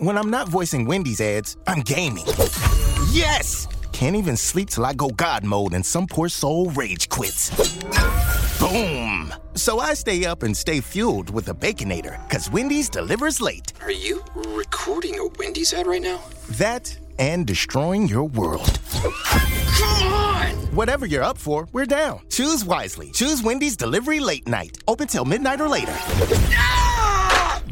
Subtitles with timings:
[0.00, 2.24] When I'm not voicing Wendy's ads, I'm gaming.
[3.10, 3.66] Yes!
[3.90, 7.50] Can't even sleep till I go God mode and some poor soul rage quits.
[8.60, 9.34] Boom!
[9.56, 13.72] So I stay up and stay fueled with the Baconator, because Wendy's delivers late.
[13.82, 16.20] Are you recording a Wendy's ad right now?
[16.50, 18.78] That and destroying your world.
[18.92, 20.50] Come on!
[20.76, 22.20] Whatever you're up for, we're down.
[22.30, 23.10] Choose wisely.
[23.10, 24.78] Choose Wendy's Delivery Late Night.
[24.86, 25.96] Open till midnight or later.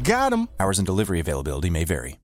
[0.07, 0.47] Got 'em.
[0.57, 2.17] Hours and delivery availability may vary.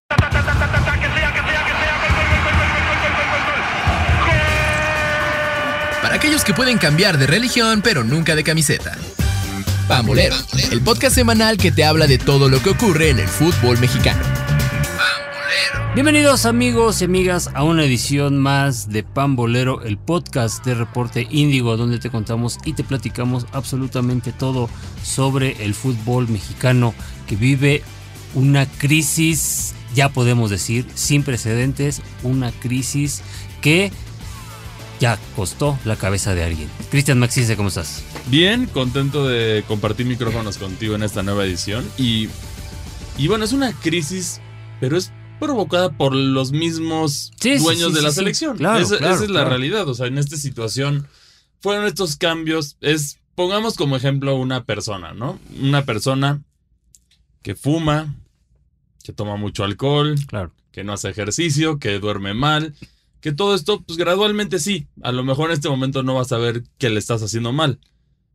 [6.02, 8.98] Para aquellos que pueden cambiar de religión pero nunca de camiseta.
[9.90, 10.36] Pambolero,
[10.72, 14.22] el podcast semanal que te habla de todo lo que ocurre en el fútbol mexicano.
[15.94, 21.78] Bienvenidos amigos y amigas a una edición más de Pambolero, el podcast de Reporte Índigo,
[21.78, 24.70] donde te contamos y te platicamos absolutamente todo
[25.04, 27.82] sobre el fútbol mexicano que vive
[28.36, 33.22] una crisis, ya podemos decir, sin precedentes, una crisis
[33.62, 33.92] que
[35.00, 36.70] ya costó la cabeza de alguien.
[36.90, 38.04] Cristian Maxice, ¿cómo estás?
[38.28, 41.86] Bien, contento de compartir micrófonos contigo en esta nueva edición.
[41.98, 42.30] Y,
[43.18, 44.40] y bueno, es una crisis,
[44.80, 48.58] pero es provocada por los mismos Sí, dueños sí, de la selección.
[48.58, 49.50] Claro, esa, claro, esa es la claro.
[49.50, 49.88] realidad.
[49.90, 51.08] O sea, en esta situación
[51.60, 52.78] fueron estos cambios.
[52.80, 55.38] Es, pongamos como ejemplo una persona, ¿no?
[55.62, 56.42] Una persona
[57.44, 58.16] que fuma,
[59.04, 60.52] que toma mucho alcohol, Claro.
[60.72, 62.74] que no hace ejercicio, que duerme mal,
[63.20, 64.88] que todo esto, pues gradualmente sí.
[65.02, 67.80] A lo mejor en este momento no vas a ver que le estás haciendo mal.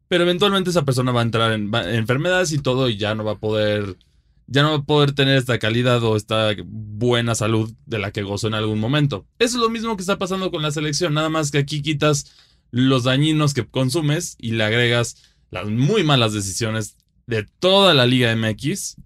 [0.08, 3.32] Pero eventualmente esa persona va a entrar en, enfermedades y todo y ya no va
[3.32, 3.98] a poder,
[4.46, 8.22] ya no va a poder tener esta calidad o esta buena salud de la que
[8.22, 9.26] gozó en algún momento.
[9.38, 12.32] Eso es lo mismo que está pasando con la selección, nada más que aquí quitas
[12.70, 15.16] los dañinos que consumes y le agregas
[15.50, 16.96] las muy malas decisiones
[17.28, 18.96] de toda la Liga MX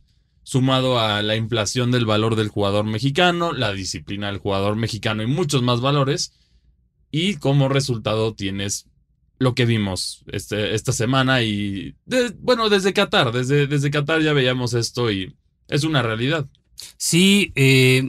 [0.45, 5.27] sumado a la inflación del valor del jugador mexicano, la disciplina del jugador mexicano y
[5.27, 6.33] muchos más valores.
[7.11, 8.87] Y como resultado tienes
[9.39, 11.97] lo que vimos este, esta semana y,
[12.39, 15.35] bueno, desde Qatar, desde, desde Qatar ya veíamos esto y
[15.67, 16.47] es una realidad.
[16.97, 18.09] Sí, eh,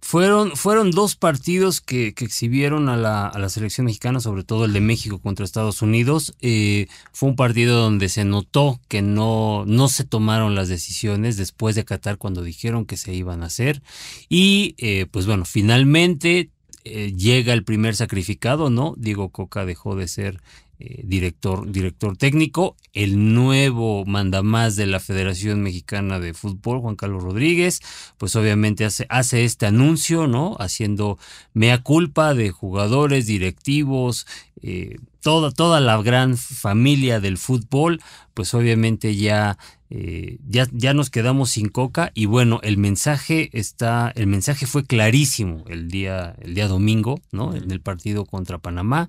[0.00, 4.64] fueron, fueron dos partidos que, que exhibieron a la, a la selección mexicana, sobre todo
[4.64, 6.34] el de México contra Estados Unidos.
[6.40, 11.74] Eh, fue un partido donde se notó que no, no se tomaron las decisiones después
[11.74, 13.82] de Qatar cuando dijeron que se iban a hacer.
[14.28, 16.50] Y eh, pues bueno, finalmente
[16.84, 18.94] eh, llega el primer sacrificado, ¿no?
[18.96, 20.40] Diego Coca dejó de ser
[20.78, 27.22] eh, director, director técnico, el nuevo mandamás de la Federación Mexicana de Fútbol, Juan Carlos
[27.22, 27.80] Rodríguez,
[28.18, 30.54] pues obviamente hace, hace este anuncio, ¿no?
[30.58, 31.18] Haciendo
[31.54, 34.26] mea culpa de jugadores, directivos,
[34.60, 38.02] eh, toda, toda la gran familia del fútbol,
[38.34, 39.56] pues obviamente ya,
[39.88, 44.84] eh, ya, ya nos quedamos sin coca y bueno, el mensaje está, el mensaje fue
[44.84, 47.54] clarísimo el día, el día domingo, ¿no?
[47.54, 49.08] En el partido contra Panamá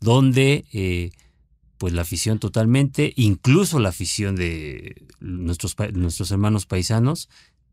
[0.00, 1.10] donde eh,
[1.78, 7.28] pues la afición totalmente, incluso la afición de nuestros, nuestros hermanos paisanos,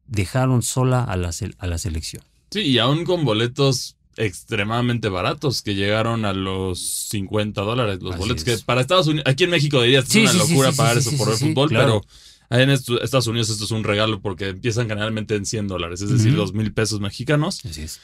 [0.08, 2.24] dejaron sola a la, a la selección.
[2.52, 8.00] Sí, y aún con boletos extremadamente baratos que llegaron a los 50 dólares.
[8.02, 8.60] Los Así boletos es.
[8.60, 10.78] que para Estados Unidos, aquí en México dirías que Sí, es una sí, locura sí,
[10.78, 12.02] pagar eso por el fútbol, claro.
[12.50, 16.10] pero en Estados Unidos esto es un regalo porque empiezan generalmente en 100 dólares, es
[16.10, 17.66] decir, dos mil pesos mexicanos.
[17.66, 18.00] Así es.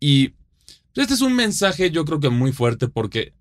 [0.00, 0.32] Y
[0.94, 3.32] este es un mensaje yo creo que muy fuerte porque,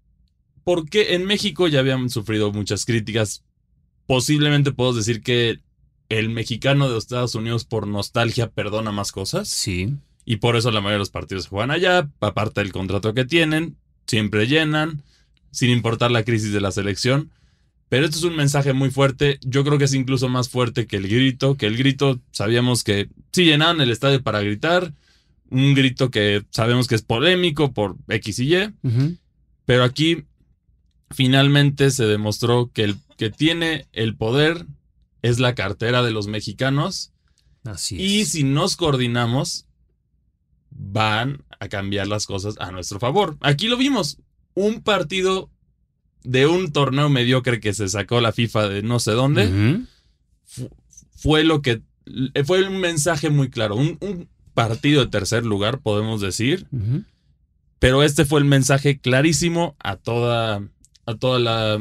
[0.63, 3.43] porque en México ya habían sufrido muchas críticas.
[4.07, 5.59] Posiblemente puedo decir que
[6.09, 9.47] el mexicano de los Estados Unidos por nostalgia perdona más cosas.
[9.47, 9.95] Sí,
[10.25, 13.25] Y por eso la mayoría de los partidos se juegan allá, aparte del contrato que
[13.25, 15.03] tienen, siempre llenan,
[15.51, 17.31] sin importar la crisis de la selección.
[17.89, 20.97] Pero esto es un mensaje muy fuerte, yo creo que es incluso más fuerte que
[20.97, 24.93] el grito, que el grito sabíamos que sí llenaban el estadio para gritar,
[25.49, 28.73] un grito que sabemos que es polémico por X y Y,
[29.65, 30.23] pero aquí
[31.11, 34.65] finalmente se demostró que el que tiene el poder
[35.21, 37.11] es la cartera de los mexicanos
[37.63, 38.01] así es.
[38.01, 39.65] y si nos coordinamos,
[40.71, 43.37] van a cambiar las cosas a nuestro favor.
[43.41, 44.17] Aquí lo vimos.
[44.53, 45.49] Un partido
[46.23, 49.45] de un torneo mediocre que se sacó la FIFA de no sé dónde
[50.45, 50.69] fu-
[51.15, 51.81] fue lo que.
[52.45, 53.75] Fue un mensaje muy claro.
[53.75, 56.67] Un, un partido de tercer lugar, podemos decir.
[57.79, 60.61] Pero este fue el mensaje clarísimo a toda.
[61.05, 61.73] A toda la.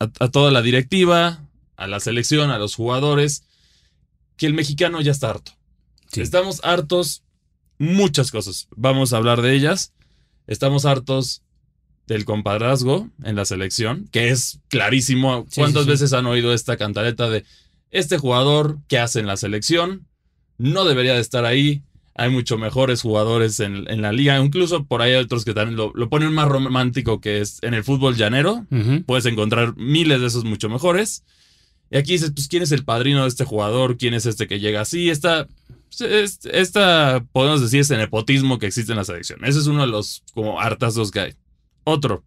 [0.00, 1.44] a, a toda la directiva,
[1.76, 3.44] a la selección, a los jugadores.
[4.36, 5.52] Que el mexicano ya está harto.
[6.12, 6.20] Sí.
[6.20, 7.22] Estamos hartos
[7.78, 8.68] muchas cosas.
[8.76, 9.92] Vamos a hablar de ellas.
[10.46, 11.42] Estamos hartos
[12.06, 15.46] del compadrazgo en la selección, que es clarísimo.
[15.54, 15.90] ¿Cuántas sí, sí.
[15.90, 17.44] veces han oído esta cantaleta de
[17.90, 20.06] este jugador que hace en la selección?
[20.56, 21.82] No debería de estar ahí.
[22.18, 24.38] Hay mucho mejores jugadores en, en la liga.
[24.38, 27.72] Incluso por ahí hay otros que también lo, lo ponen más romántico que es en
[27.74, 28.66] el fútbol llanero.
[29.06, 31.22] Puedes encontrar miles de esos mucho mejores.
[31.90, 33.96] Y aquí dices, pues, ¿quién es el padrino de este jugador?
[33.96, 35.08] ¿Quién es este que llega así?
[35.08, 35.46] Esta,
[36.00, 39.42] es- esta podemos decir, es el nepotismo que existe en la selección.
[39.44, 41.34] Ese es uno de los como hartazos que hay.
[41.84, 42.24] Otro,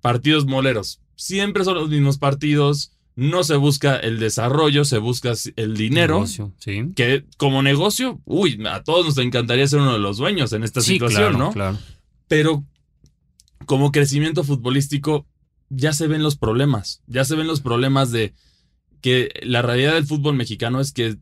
[0.00, 1.00] partidos moleros.
[1.14, 2.92] Siempre son los mismos partidos.
[3.16, 6.16] No se busca el desarrollo, se busca el dinero.
[6.16, 6.92] Negocio, sí.
[6.94, 10.82] Que como negocio, uy, a todos nos encantaría ser uno de los dueños en esta
[10.82, 11.52] Sí, situación, claro, ¿no?
[11.52, 11.78] claro.
[12.28, 12.64] pero
[13.64, 15.26] como crecimiento futbolístico
[15.70, 18.34] ya se ven los problemas, ya se ven los problemas de
[19.00, 21.16] que la realidad del fútbol mexicano es que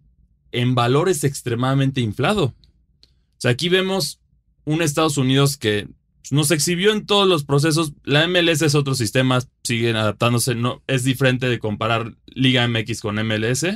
[0.52, 2.46] en valor es extremadamente inflado.
[2.46, 4.20] O sea, aquí vemos
[4.64, 5.88] un Estados Unidos que
[6.30, 7.92] nos exhibió en todos los procesos.
[8.04, 13.16] La MLS es otro sistema, siguen adaptándose, no es diferente de comparar Liga MX con
[13.16, 13.66] MLS,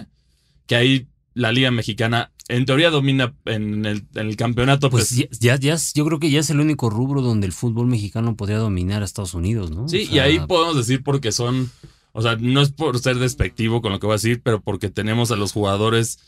[0.67, 4.91] que ahí la Liga Mexicana en teoría domina en el, en el campeonato.
[4.91, 7.87] Pues pues, ya, ya, yo creo que ya es el único rubro donde el fútbol
[7.87, 9.89] mexicano podría dominar a Estados Unidos, ¿no?
[9.89, 11.71] Sí, O y ahí podemos decir porque son,
[12.13, 14.89] o sea, no es por ser despectivo con lo que voy a decir, pero porque
[14.89, 16.19] tenemos a los jugadores,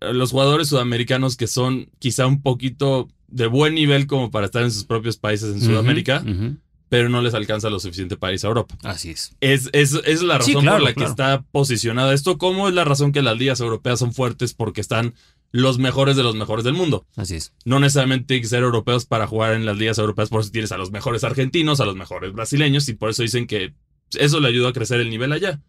[0.00, 4.70] los jugadores sudamericanos que son quizá un poquito de buen nivel como para estar en
[4.70, 6.56] sus propios países en Sudamérica, pero
[6.88, 8.78] pero no les alcanza lo suficiente para irse a Europa.
[8.84, 9.34] Así es.
[9.40, 12.38] Es, es, es la razón Sí, claro, por la que está posicionada esto.
[12.38, 14.54] ¿Cómo es la razón que las ligas europeas son fuertes?
[14.54, 15.14] Porque están
[15.50, 17.06] los mejores de los mejores del mundo.
[17.16, 17.52] Así es.
[17.64, 20.70] No necesariamente hay que ser europeos para jugar en las ligas europeas, por eso tienes
[20.72, 23.74] a los mejores argentinos, a los mejores brasileños, y por eso dicen que
[24.18, 25.60] eso le ayuda a crecer el nivel allá.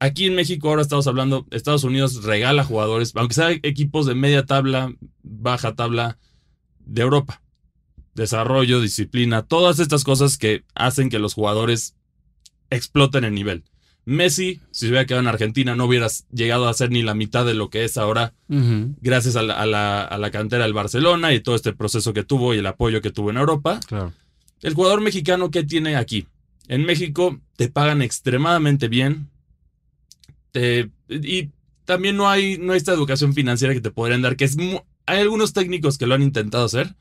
[0.00, 4.46] Aquí en México ahora estamos hablando, Estados Unidos regala jugadores, aunque sea equipos de media
[4.46, 6.18] tabla, baja tabla
[6.88, 7.40] de Europa.
[8.14, 11.94] Desarrollo, disciplina, todas estas cosas que hacen que los jugadores
[12.70, 13.62] exploten el nivel.
[14.04, 17.44] Messi, si se hubiera quedado en Argentina, no hubiera llegado a ser ni la mitad
[17.44, 18.32] de lo que es ahora
[19.02, 22.24] gracias a la, a la- a la cantera del Barcelona y todo este proceso que
[22.24, 23.78] tuvo y el apoyo que tuvo en Europa.
[23.86, 24.12] Claro.
[24.62, 26.26] El jugador mexicano, ¿qué tiene aquí?
[26.68, 29.28] En México te pagan extremadamente bien.
[30.52, 31.50] te- y
[31.84, 34.56] también no hay, no hay esta educación financiera que te podrían dar, que es...
[35.08, 36.94] hay algunos técnicos que lo han intentado hacer.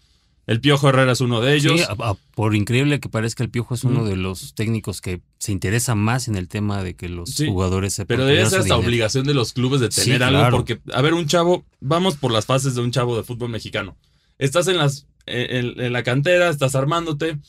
[0.47, 1.73] El Piojo Herrera es uno de ellos.
[1.77, 4.07] Sí, a- a- por increíble que parezca, el Piojo es uno Mm.
[4.07, 7.93] de los técnicos que se interesa más en el tema de que los Sí, jugadores
[7.93, 10.55] se Pero debe ser esta obligación de los clubes de Sí, tener algo, claro.
[10.57, 13.97] porque, a ver, un chavo, vamos por las fases de un chavo de fútbol mexicano.
[14.39, 17.39] Estás en, las, en, en la cantera, estás armándote,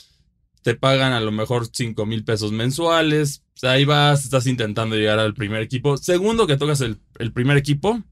[0.62, 5.34] te pagan a lo mejor 5 mil pesos mensuales, ahí vas, estás intentando llegar al
[5.34, 5.96] primer equipo.
[5.98, 8.02] Segundo que tocas el, el primer equipo,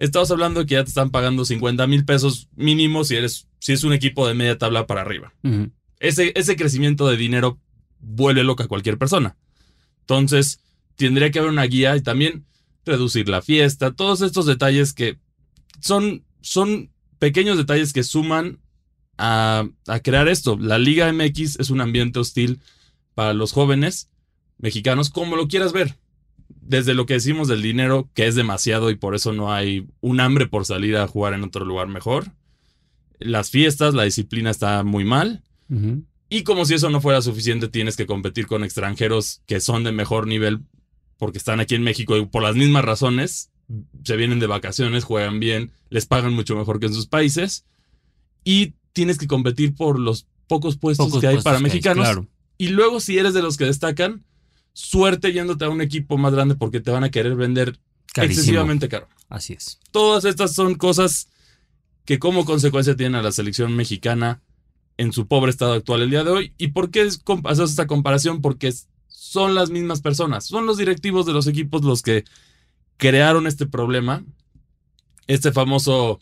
[0.00, 3.72] estamos hablando de que ya te están pagando 50 mil pesos mínimo si, eres, si
[3.72, 5.32] es un equipo de media tabla para arriba
[6.00, 7.60] ese, ese crecimiento de dinero
[8.00, 9.36] vuelve loca a cualquier persona.
[10.00, 10.60] Entonces,
[10.96, 12.46] tendría que haber una guía y también
[12.84, 15.18] reducir la fiesta, todos estos detalles que
[15.80, 18.58] son, son pequeños detalles que suman
[19.18, 20.58] a, a crear esto.
[20.58, 22.60] La Liga MX es un ambiente hostil
[23.14, 24.08] para los jóvenes
[24.56, 25.96] mexicanos, como lo quieras ver.
[26.60, 30.20] Desde lo que decimos del dinero, que es demasiado y por eso no hay un
[30.20, 32.32] hambre por salir a jugar en otro lugar mejor.
[33.18, 35.42] Las fiestas, la disciplina está muy mal.
[36.28, 39.92] Y como si eso no fuera suficiente, tienes que competir con extranjeros que son de
[39.92, 40.60] mejor nivel
[41.16, 43.50] porque están aquí en México y por las mismas razones.
[44.04, 47.66] Se vienen de vacaciones, juegan bien, les pagan mucho mejor que en sus países.
[48.42, 52.04] Y tienes que competir por los pocos puestos Pocos que hay puestos para hay, mexicanos.
[52.04, 52.26] claro.
[52.58, 54.24] Y luego, si eres de los que destacan,
[54.72, 57.78] suerte yéndote a un equipo más grande porque te van a querer vender
[58.12, 58.40] Carísimo.
[58.40, 59.08] excesivamente caro.
[59.28, 59.78] Así es.
[59.90, 61.28] Todas estas son cosas
[62.04, 64.40] que como consecuencia tienen a la selección mexicana
[64.96, 66.52] en su pobre estado actual el día de hoy.
[66.58, 68.40] ¿Y por qué es com- hacemos esta comparación?
[68.40, 68.72] Porque
[69.06, 72.24] son las mismas personas, son los directivos de los equipos los que
[72.96, 74.24] crearon este problema.
[75.26, 76.18] Este famoso,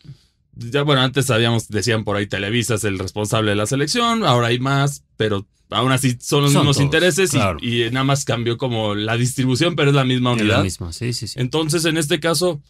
[0.53, 4.47] ya bueno, antes sabíamos, decían por ahí Televisa es el responsable de la selección, ahora
[4.47, 7.57] hay más, pero aún así son los Son mismos todos, intereses y- claro.
[7.61, 10.57] y, nada más cambió como la distribución, pero es la misma Es unidad.
[10.57, 11.39] la misma, sí, sí, sí.
[11.39, 12.61] Entonces, en este caso,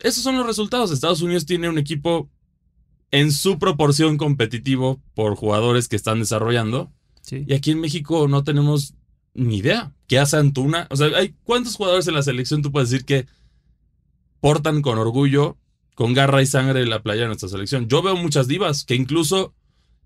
[0.00, 0.90] esos son los resultados.
[0.90, 2.30] Estados Unidos tiene un equipo
[3.10, 6.90] en su proporción competitivo por jugadores que están desarrollando.
[7.20, 7.44] Sí.
[7.46, 8.94] Y aquí en México no tenemos
[9.34, 9.92] ni idea.
[10.08, 10.86] ¿Qué hace Antuna?
[10.90, 13.26] O sea, hay ¿cuántos jugadores en la selección tú puedes decir que
[14.40, 15.56] portan con orgullo,
[15.94, 17.88] con garra y sangre la playa de nuestra selección?
[17.88, 19.54] Yo veo muchas divas que incluso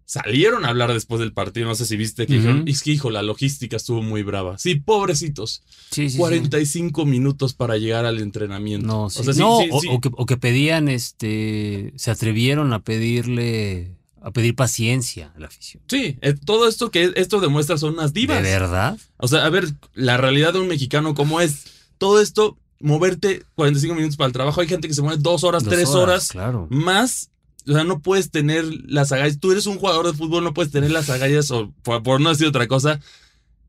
[0.06, 1.66] salieron a hablar después del partido.
[1.66, 4.56] No sé si viste que dijeron, es que hijo, la logística estuvo muy brava.
[4.56, 5.62] Sí, pobrecitos.
[5.90, 6.16] Sí, sí, sí.
[6.18, 8.86] 45 minutos para llegar al entrenamiento.
[8.86, 14.30] No, O sea, No, o, que, o que pedían, este, se atrevieron a pedirle, a
[14.30, 15.82] pedir paciencia a la afición.
[15.88, 18.42] Sí, eh, todo esto que esto demuestra son unas divas.
[18.42, 18.96] ¿De verdad?
[19.18, 21.64] O sea, a ver, la realidad de un mexicano cómo es.
[21.98, 24.60] Todo esto moverte 45 minutos para el trabajo.
[24.60, 26.68] Hay gente que se mueve dos horas, Dos tres horas, Claro.
[26.70, 27.30] más.
[27.68, 29.40] O sea, no puedes tener las agallas.
[29.40, 32.30] Tú eres un jugador de fútbol, no puedes tener las agallas, o por, por no
[32.30, 33.00] decir otra cosa,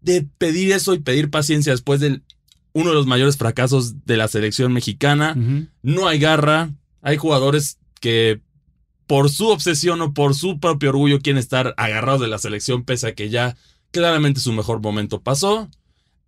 [0.01, 2.21] de pedir eso y pedir paciencia después de
[2.73, 5.35] uno de los mayores fracasos de la selección mexicana.
[5.81, 6.71] No hay garra.
[7.01, 8.41] Hay jugadores que
[9.07, 13.07] por su obsesión o por su propio orgullo quieren estar agarrados de la selección, pese
[13.07, 13.55] a que ya
[13.91, 15.69] claramente su mejor momento pasó.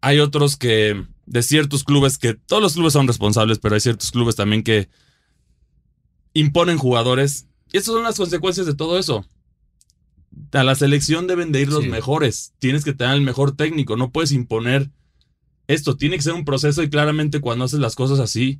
[0.01, 4.11] Hay otros que, de ciertos clubes, que todos los clubes son responsables, pero hay ciertos
[4.11, 4.89] clubes también que
[6.33, 7.47] imponen jugadores.
[7.71, 9.25] Y estas son las consecuencias de todo eso.
[10.51, 11.89] A la selección deben de ir los Sí.
[11.89, 12.53] mejores.
[12.59, 13.95] Tienes que tener el mejor técnico.
[13.97, 14.89] No puedes imponer
[15.67, 15.95] esto.
[15.97, 18.59] Tiene que ser un proceso y claramente cuando haces las cosas así,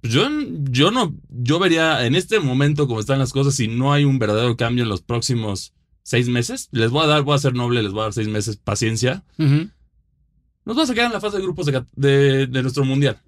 [0.00, 0.28] pues yo,
[0.70, 4.18] yo no, yo vería en este momento como están las cosas, si no hay un
[4.18, 5.72] verdadero cambio en los próximos
[6.02, 8.28] seis meses, les voy a dar, voy a ser noble, les voy a dar seis
[8.28, 9.24] meses paciencia.
[9.38, 13.18] Nos vamos a quedar en la fase de grupos de- de nuestro mundial.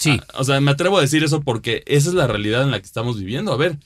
[0.00, 0.18] Sí.
[0.20, 2.80] Ah, O sea, me atrevo a decir eso porque esa es la realidad en la
[2.80, 3.52] que estamos viviendo.
[3.52, 3.78] A ver,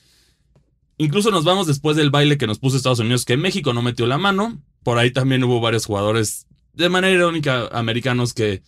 [0.97, 4.06] incluso nos vamos después del baile que nos puso Estados Unidos, que México no metió
[4.06, 4.62] la mano.
[4.85, 8.62] Por ahí también hubo varios jugadores, de manera irónica, americanos que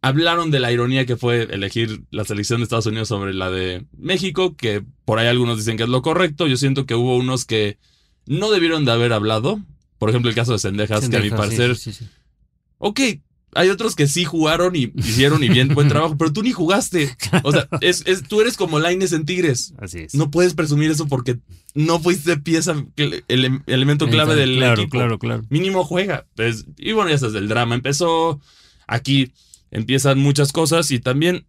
[0.00, 3.84] hablaron de la ironía que fue elegir la selección de Estados Unidos sobre la de
[3.96, 6.46] México, que por ahí algunos dicen que es lo correcto.
[6.46, 7.78] Yo siento que hubo unos que
[8.26, 9.60] no debieron de haber hablado.
[9.98, 12.10] Por ejemplo, el caso de Sendejas, que a mi Sendejas, parecer sí, sí, sí.
[12.78, 13.00] Ok,
[13.56, 17.16] hay otros que sí jugaron y hicieron y bien buen trabajo, pero tú ni jugaste.
[17.42, 19.74] O sea, es, es- tú eres como Laines en Tigres.
[19.78, 20.14] Así es.
[20.14, 21.38] No puedes presumir eso porque
[21.74, 24.90] no fuiste pieza, el, el elemento clave del claro, equipo.
[24.98, 25.44] Claro, claro.
[25.50, 26.26] Mínimo juega.
[26.36, 28.40] Pues, y bueno, ya sabes, el drama empezó.
[28.86, 29.32] Aquí
[29.70, 31.44] empiezan muchas cosas y también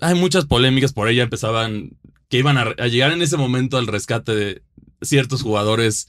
[0.00, 0.92] hay muchas polémicas.
[0.92, 1.96] Por ella empezaban
[2.28, 4.62] que iban a, a llegar en ese momento al rescate de
[5.02, 6.08] ciertos jugadores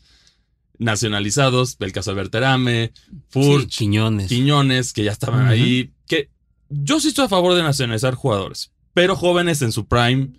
[0.80, 1.76] nacionalizados.
[1.80, 2.92] El caso de Berterame.
[3.32, 4.28] Sí, Quiñones.
[4.30, 5.92] Quiñones, que ya estaban ahí.
[6.08, 6.30] Que
[6.70, 10.30] yo sí estoy a favor de nacionalizar jugadores, pero jóvenes en su prime,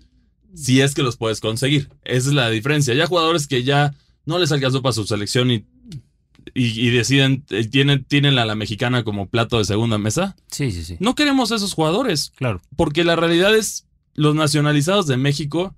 [0.53, 1.89] si es que los puedes conseguir.
[2.03, 2.93] Esa es la diferencia.
[2.93, 3.93] Ya jugadores que ya
[4.25, 5.65] no les alcanzó para su selección y,
[6.53, 10.35] y, y deciden, eh, tienen, tienen a la mexicana como plato de segunda mesa.
[10.49, 10.97] Sí, sí, sí.
[10.99, 12.61] No queremos esos jugadores, Claro.
[12.75, 15.75] porque la realidad es, los nacionalizados de México,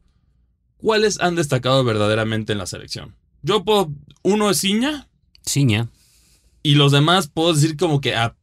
[0.78, 3.16] ¿cuáles han destacado verdaderamente en la selección?
[3.44, 3.92] Yo puedo,
[4.24, 5.08] uno es Ciña,
[5.46, 5.90] Ciña.
[6.64, 8.36] y los demás puedo decir como que a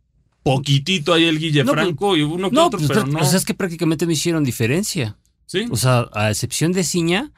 [0.42, 3.06] poquitito hay el Guille No, pues- Franco y uno que No, otro, pues, pero o
[3.06, 3.24] no.
[3.24, 5.16] sea, es que prácticamente no hicieron diferencia.
[5.46, 5.66] ¿Sí?
[5.70, 7.32] O sea, a excepción de Ciña,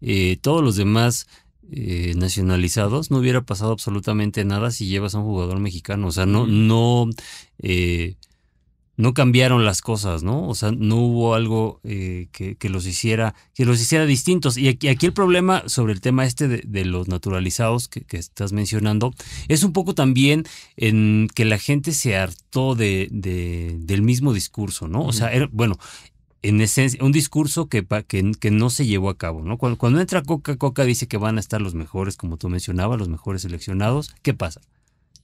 [0.00, 1.26] eh, todos los demás
[1.70, 6.06] eh, nacionalizados no hubiera pasado absolutamente nada si llevas a un jugador mexicano.
[6.06, 6.50] O sea, no, Ujú.
[6.50, 7.10] no,
[7.58, 8.16] eh,
[8.98, 10.46] no cambiaron las cosas, ¿no?
[10.46, 14.58] O sea, no hubo algo eh, que, que los hiciera, que los hiciera distintos.
[14.58, 18.18] Y aquí, aquí el problema sobre el tema este de, de los naturalizados que, que
[18.18, 19.14] estás mencionando
[19.48, 20.44] es un poco también
[20.76, 25.04] en que la gente se hartó de, de- del mismo discurso, ¿no?
[25.06, 25.78] O sea, era- bueno,
[26.42, 29.58] en esencia, un discurso que, que, que no se llevó a cabo, ¿no?
[29.58, 32.98] Cuando, cuando entra Coca, Coca dice que van a estar los mejores, como tú mencionabas,
[32.98, 34.14] los mejores seleccionados.
[34.22, 34.60] ¿Qué pasa?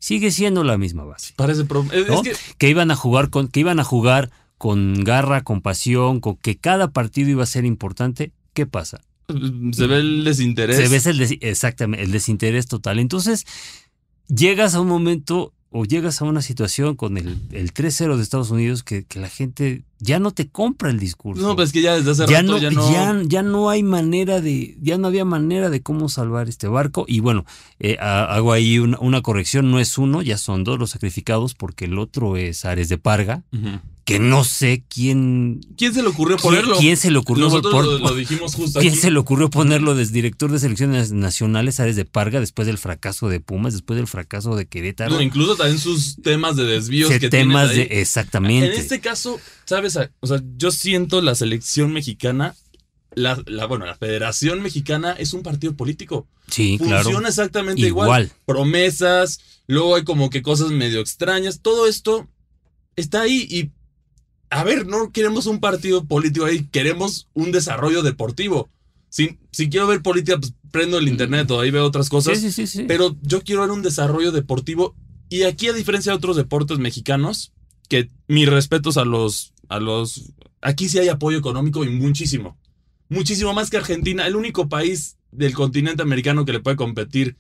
[0.05, 1.33] Sigue siendo la misma base.
[1.35, 1.65] Parece
[2.23, 6.37] que que iban a jugar con, que iban a jugar con garra, con pasión, con
[6.37, 8.31] que cada partido iba a ser importante.
[8.53, 9.01] ¿Qué pasa?
[9.29, 10.77] se ve el desinterés.
[10.77, 12.99] Se ve el des- exactamente el desinterés total.
[12.99, 13.47] Entonces,
[14.29, 18.51] llegas a un momento o llegas a una situación con el, el 3-0 de Estados
[18.51, 21.43] Unidos que, que la gente ya no te compra el discurso.
[21.43, 22.93] No, pues que ya desde hace ya rato no, ya no.
[22.93, 27.05] ya, ya no hay manera de, ya no había manera de cómo salvar este barco.
[27.09, 27.45] Y bueno,
[27.81, 31.55] eh, ha- hago ahí una, una corrección, no es uno, ya son dos los sacrificados,
[31.55, 33.43] porque el otro es Ares de Parga,
[34.05, 36.77] que no sé quién, ¿Quién se le ocurrió ponerlo?
[36.77, 39.01] quién se le ocurrió lo, lo dijimos justo ¿Quién aquí.
[39.01, 43.31] se le ocurrió ponerlo desde director de selecciones nacionales, Ares de Parga, después del fracaso
[43.31, 45.15] de Pumas, después del fracaso de Querétaro?
[45.15, 48.75] No, incluso también sus temas de desvíos que temas de exactamente.
[48.75, 49.94] En este caso, ¿sabes?
[50.21, 52.55] O sea, yo siento la selección mexicana,
[53.15, 56.27] la, la- bueno, la Federación Mexicana es un partido político.
[56.49, 57.29] sí, Funciona claro.
[57.29, 58.07] exactamente igual.
[58.07, 58.33] Igual.
[58.47, 61.61] Promesas, luego hay como que cosas medio extrañas.
[61.61, 62.29] Todo esto
[62.97, 63.71] está ahí y.
[64.51, 68.69] A ver, no queremos un partido político ahí, queremos un desarrollo deportivo.
[69.09, 72.39] Si, si quiero ver política, pues prendo el internet o ahí veo otras cosas.
[72.39, 72.85] Sí, sí, sí, sí.
[72.87, 74.95] Pero yo quiero ver un desarrollo deportivo.
[75.29, 77.53] Y aquí, a diferencia de otros deportes mexicanos,
[77.89, 80.33] que mis respetos a los, a los.
[80.61, 82.59] Aquí sí hay apoyo económico y muchísimo.
[83.09, 84.27] Muchísimo más que Argentina.
[84.27, 87.37] El único país del continente americano que le puede competir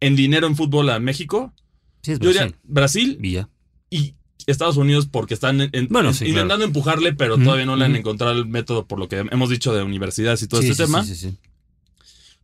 [0.00, 1.54] en dinero en fútbol a México.
[2.02, 3.16] Sí, es Yo diría Brasil.
[3.18, 3.48] Brasil
[3.90, 4.14] Y
[4.46, 7.96] Estados Unidos porque están en- en- Bueno, sí, intentando empujarle, pero todavía no le han
[7.96, 10.86] encontrado el método por lo que hemos dicho de universidades y todo Sí, este sí,
[10.92, 11.04] tema.
[11.04, 11.38] sí, sí, sí.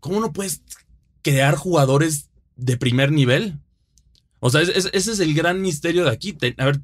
[0.01, 0.63] ¿Cómo no puedes
[1.23, 3.59] crear jugadores de primer nivel?
[4.41, 6.37] O sea, es- es- ese es el gran misterio de aquí.
[6.59, 6.81] A ver,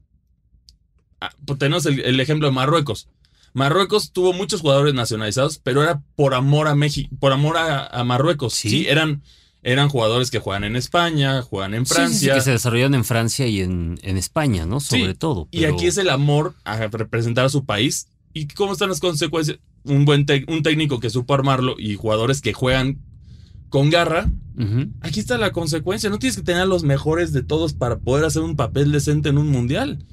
[1.44, 3.08] pues tenemos el, el ejemplo de Marruecos.
[3.54, 8.04] Marruecos tuvo muchos jugadores nacionalizados, pero era por amor a México, por amor a, a
[8.04, 8.54] Marruecos.
[8.54, 8.68] Sí.
[8.68, 9.22] Sí, eran,
[9.62, 12.34] eran jugadores que juegan en España, juegan en Sí, sí, sí, Francia.
[12.34, 14.80] que se desarrollaron en Francia y en, en España, ¿no?
[14.80, 15.48] Sobre todo.
[15.50, 18.08] Y aquí es el amor a representar a su país.
[18.34, 19.58] ¿Y cómo están las consecuencias?
[19.84, 22.98] Un buen un técnico que supo armarlo y jugadores que juegan
[23.70, 24.30] con garra.
[25.00, 26.10] Aquí está la consecuencia.
[26.10, 29.28] No tienes que tener a los mejores de todos para poder hacer un papel decente
[29.30, 30.04] en un mundial.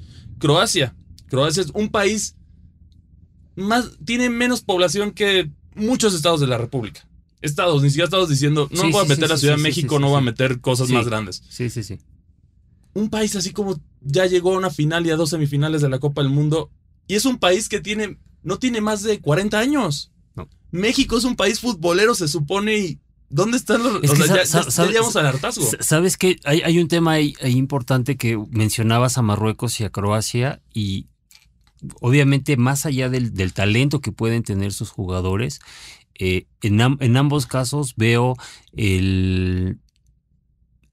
[0.45, 0.95] Croacia.
[1.27, 2.35] Croacia es un país
[3.55, 3.91] más.
[4.05, 7.07] Tiene menos población que muchos estados de la República.
[7.41, 9.61] Estados, ni siquiera estados diciendo, no Sí, voy a meter sí, a sí, Ciudad sí,
[9.61, 11.43] de México, no voy a meter cosas más grandes.
[11.49, 11.99] Sí, sí, sí.
[12.93, 15.99] un país así como ya llegó a una final y a dos semifinales de la
[15.99, 16.71] Copa del Mundo.
[17.07, 20.11] Y es un país que tiene, no tiene más de 40 años.
[20.35, 20.47] No.
[20.71, 24.03] México es un país futbolero, se supone, y ¿dónde están los...?
[24.03, 25.65] Es o sea, ya, sa- ya- ya sabes- llegamos al hartazgo.
[25.79, 29.89] Sabes que hay, hay un tema ahí, ahí importante que mencionabas a Marruecos y a
[29.89, 31.07] Croacia y
[32.01, 35.59] obviamente más allá del, del talento que pueden tener sus jugadores,
[36.17, 38.35] eh, en, am- en ambos casos veo
[38.73, 39.79] el,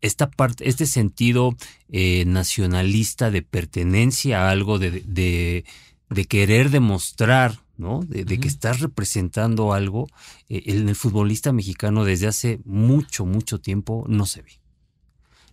[0.00, 1.54] esta parte, este sentido
[1.90, 5.64] eh, nacionalista de pertenencia a algo, de, de,
[6.10, 8.00] de querer demostrar, ¿no?
[8.00, 10.08] De, de que estás representando algo,
[10.48, 14.52] eh, en el futbolista mexicano desde hace mucho, mucho tiempo no se ve.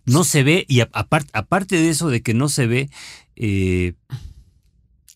[0.06, 2.90] No se ve, y apart- aparte de eso de que no se ve,
[3.36, 3.94] eh,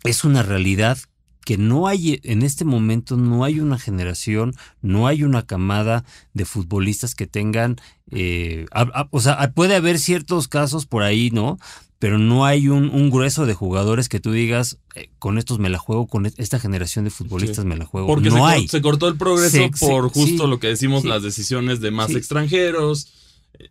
[0.04, 0.98] es una realidad
[1.44, 6.46] que no hay, en este momento no hay una generación, no hay una camada de
[6.46, 7.76] futbolistas que tengan,
[8.10, 11.58] eh, a- a- o sea, puede haber ciertos casos por ahí, ¿no?
[12.04, 15.70] Pero no hay un, un grueso de jugadores que tú digas, eh, con estos me
[15.70, 17.66] la juego, con est- esta generación de futbolistas Sí.
[17.66, 18.06] me la juego.
[18.08, 18.68] Porque no se, hay.
[18.68, 21.08] se cortó el progreso Se- se- por justo sí, lo que decimos, sí.
[21.08, 23.08] las decisiones de más extranjeros,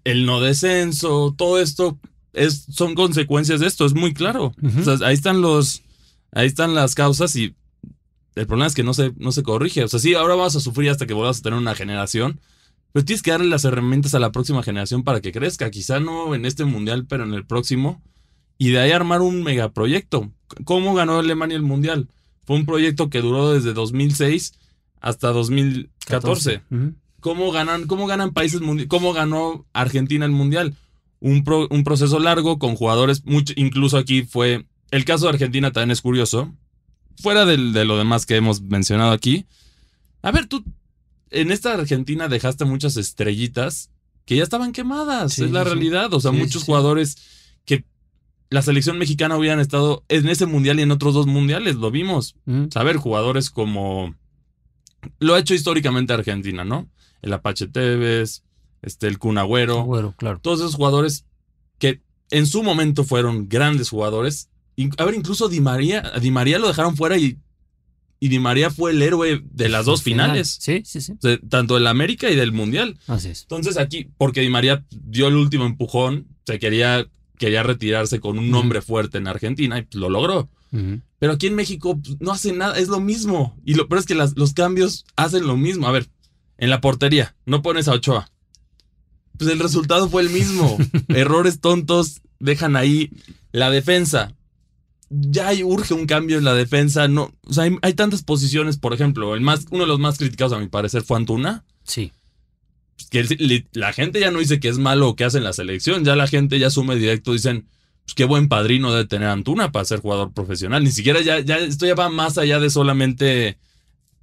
[0.03, 1.99] el no descenso, todo esto
[2.33, 4.51] es, son consecuencias de esto, es muy claro.
[4.79, 5.83] O sea, ahí están los,
[6.31, 7.53] ahí están las causas y
[8.33, 9.83] el problema es que no se, no se corrige.
[9.83, 12.39] O sea, sí, ahora vas a sufrir hasta que vuelvas a tener una generación,
[12.93, 15.69] pero tienes que darle las herramientas a la próxima generación para que crezca.
[15.69, 18.01] Quizá no en este mundial, pero en el próximo.
[18.57, 20.31] Y de ahí armar un megaproyecto.
[20.65, 22.07] ¿Cómo ganó Alemania el mundial?
[22.45, 24.53] Fue un proyecto que duró desde 2006
[25.01, 26.61] hasta 2014.
[26.71, 26.93] Ujú.
[27.19, 28.89] ¿Cómo ganan, cómo ganan países mundiales?
[28.89, 30.75] ¿Cómo ganó Argentina el mundial?
[31.19, 34.65] Un, pro- un proceso largo con jugadores, mucho, incluso aquí fue.
[34.91, 36.53] El caso de Argentina también es curioso.
[37.21, 39.45] Fuera de lo demás que hemos mencionado aquí.
[40.21, 40.63] A ver, tú
[41.31, 43.89] en esta Argentina dejaste muchas estrellitas
[44.25, 45.33] que ya estaban quemadas.
[45.33, 46.13] Sí, es la sí, realidad.
[46.13, 47.17] O sea, Sí, muchos jugadores
[48.53, 51.75] la selección mexicana hubieran estado en ese mundial y en otros dos mundiales.
[51.75, 52.69] Lo vimos Ujú.
[52.71, 54.15] saber jugadores como
[55.19, 56.87] lo ha hecho históricamente Argentina, ¿no?
[57.21, 58.43] El Apache Tevez,
[58.81, 60.39] este el Kun Agüero, Agüero, claro.
[60.39, 61.25] todos esos jugadores
[61.79, 64.49] que en su momento fueron grandes jugadores.
[64.97, 67.37] A ver, incluso Di María, a Di María lo dejaron fuera y,
[68.19, 70.27] y Di María fue el héroe de las dos Final.
[70.27, 71.13] finales, Sí, sí, sí.
[71.19, 72.97] sea, tanto del América y del Mundial.
[73.07, 73.41] Así es.
[73.43, 77.05] Entonces aquí, porque Di María dio el último empujón, se quería,
[77.43, 80.49] quería retirarse con un nombre fuerte en Argentina y pues, lo logró.
[81.19, 83.55] Pero aquí en México pues, no hace nada, es lo mismo.
[83.65, 85.87] Y lo peor es que las- los cambios hacen lo mismo.
[85.87, 86.07] A ver,
[86.57, 88.31] en la portería, no pones a Ochoa.
[89.37, 90.77] Pues el resultado fue el mismo.
[91.09, 93.09] Errores tontos dejan ahí
[93.51, 94.33] la defensa.
[95.09, 97.07] Ya hay, urge un cambio en la defensa.
[97.07, 100.17] No, o sea, hay, hay tantas posiciones, por ejemplo, el más, uno de los más
[100.17, 101.63] criticados a mi parecer fue Antuna.
[101.83, 102.11] Sí.
[103.09, 106.03] Que la gente ya no dice que es malo o que hace en la selección,
[106.05, 107.67] ya la gente ya asume directo, dicen,
[108.05, 110.83] pues qué buen padrino debe tener Antuna para ser jugador profesional.
[110.83, 113.57] Ni siquiera ya, ya esto ya va más allá de solamente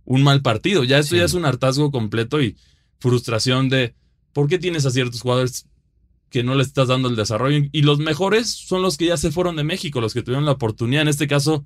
[0.04, 1.18] un mal partido, ya esto Sí.
[1.18, 2.56] ya es un hartazgo completo y
[2.98, 3.94] frustración de
[4.32, 5.66] por qué tienes a ciertos jugadores
[6.30, 7.66] que no le estás dando el desarrollo.
[7.72, 10.52] Y los mejores son los que ya se fueron de México, los que tuvieron la
[10.52, 11.02] oportunidad.
[11.02, 11.64] En este caso,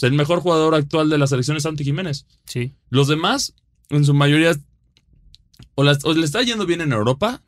[0.00, 2.26] el mejor jugador actual de la selección es Santi Jiménez.
[2.44, 2.74] Sí.
[2.90, 3.54] Los demás,
[3.88, 4.56] en su mayoría,
[5.74, 7.42] o, las- o le está yendo bien en Europa,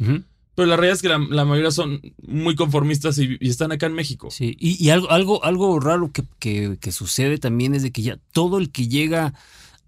[0.54, 3.86] pero la realidad es que la, la mayoría son muy conformistas y, y están acá
[3.86, 4.30] en México.
[4.30, 8.02] Sí, y, y algo, algo, algo raro que, que- que sucede también es de que
[8.02, 9.34] ya todo el que llega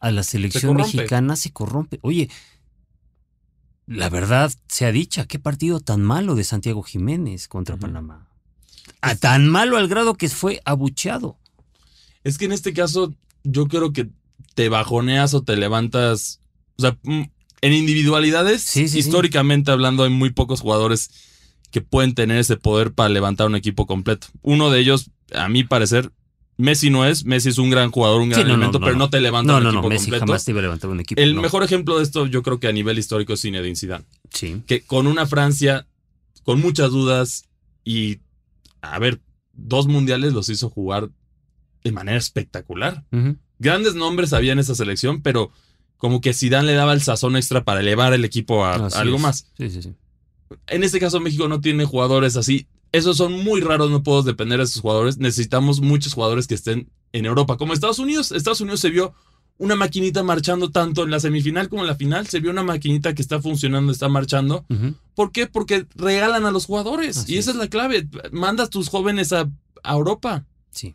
[0.00, 1.98] a la selección mexicana se corrompe.
[2.02, 2.28] Oye,
[3.86, 7.76] la verdad sea dicha, qué partido tan malo de Santiago Jiménez contra.
[7.76, 8.28] Panamá.
[9.00, 11.38] A tan malo al grado que fue abucheado.
[12.24, 14.10] Es que en este caso, yo creo que
[14.54, 16.40] te bajoneas o te levantas.
[16.76, 17.22] O sea, mm,
[17.60, 18.98] en individualidades, Sí, sí, sí.
[19.00, 21.10] históricamente hablando, hay muy pocos jugadores
[21.70, 24.28] que pueden tener ese poder para levantar un equipo completo.
[24.42, 26.10] Uno de ellos, a mi parecer,
[26.56, 27.24] Messi no es.
[27.24, 29.10] Messi es un gran jugador, un gran no, elemento, no, pero no.
[29.10, 30.26] te levanta un no, no, equipo Messi completo.
[30.26, 31.20] jamás te iba a levantar un equipo.
[31.20, 34.04] El mejor ejemplo de esto, yo creo que a nivel histórico es Zinedine Zidane.
[34.32, 34.62] Sí.
[34.66, 35.86] que con una Francia
[36.42, 37.44] con muchas dudas
[37.84, 38.18] y,
[38.80, 39.20] a ver,
[39.52, 41.10] dos mundiales los hizo jugar
[41.84, 43.04] de manera espectacular.
[43.58, 45.52] Grandes nombres había en esa selección, pero
[45.98, 49.22] como que Zidane le daba el sazón extra para elevar el equipo a algo es.
[49.22, 49.46] más.
[49.58, 49.92] Sí, sí, sí.
[50.68, 52.66] En este caso México no tiene jugadores así.
[52.90, 55.18] Esos son muy raros, no puedo depender de esos jugadores.
[55.18, 57.58] Necesitamos muchos jugadores que estén en Europa.
[57.58, 59.12] Como Estados Unidos, Estados Unidos se vio
[59.58, 62.26] una maquinita marchando tanto en la semifinal como en la final.
[62.28, 64.64] Se vio una maquinita que está funcionando, está marchando.
[65.14, 65.46] ¿Por qué?
[65.46, 67.18] Porque regalan a los jugadores.
[67.18, 67.56] Así y esa es.
[67.56, 68.08] es la clave.
[68.32, 69.50] Mandas tus jóvenes a,
[69.82, 70.46] a Europa.
[70.70, 70.94] Sí.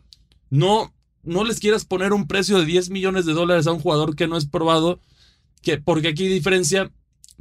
[0.50, 0.92] No,
[1.24, 4.26] no les quieras poner un precio de 10 millones de dólares a un jugador que
[4.28, 5.00] no es probado.
[5.62, 6.90] Que, porque aquí diferencia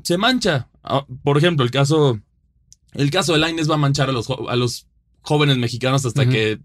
[0.04, 0.70] se mancha.
[0.84, 2.20] Ah, Por ejemplo, el caso,
[2.94, 4.88] el caso de Lainez va a manchar a los, a los
[5.22, 6.60] jóvenes mexicanos hasta que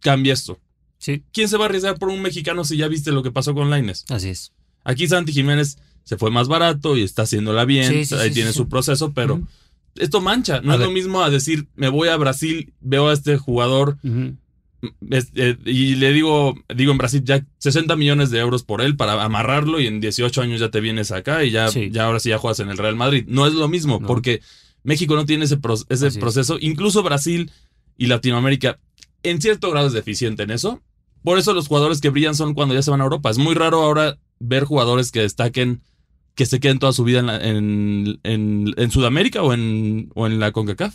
[0.00, 0.58] cambie esto.
[0.98, 3.54] Sí, ¿Quién se va a arriesgar por un mexicano si ya viste lo que pasó
[3.54, 4.04] con Lainez?
[4.10, 4.52] así es.
[4.84, 8.34] Aquí Santi Jiménez se fue más barato y está haciéndola bien, Sí, sí, ahí sí,
[8.34, 9.40] tiene su proceso, pero
[9.96, 10.60] esto mancha.
[10.62, 10.88] No A es ver.
[10.88, 13.98] lo mismo a decir, me voy a Brasil, veo a este jugador.
[15.10, 18.96] Es- eh, y le digo, digo en Brasil ya 60 millones de euros por él
[18.96, 21.90] para amarrarlo y en 18 años ya te vienes acá y ya, Sí.
[21.92, 23.24] ya ahora sí ya juegas en el Real Madrid.
[23.28, 24.06] No es lo mismo No.
[24.06, 24.40] porque
[24.82, 26.18] México no tiene ese, pro- ese Así es.
[26.18, 26.56] proceso.
[26.60, 27.50] Incluso Brasil
[27.98, 28.78] y Latinoamérica
[29.22, 30.80] en cierto grado es deficiente en eso.
[31.22, 33.28] Por eso los jugadores que brillan son cuando ya se van a Europa.
[33.30, 35.82] Es muy raro ahora ver jugadores que destaquen,
[36.34, 40.26] que se queden toda su vida en, la- en, en- en Sudamérica o en, o
[40.26, 40.94] en la CONCACAF.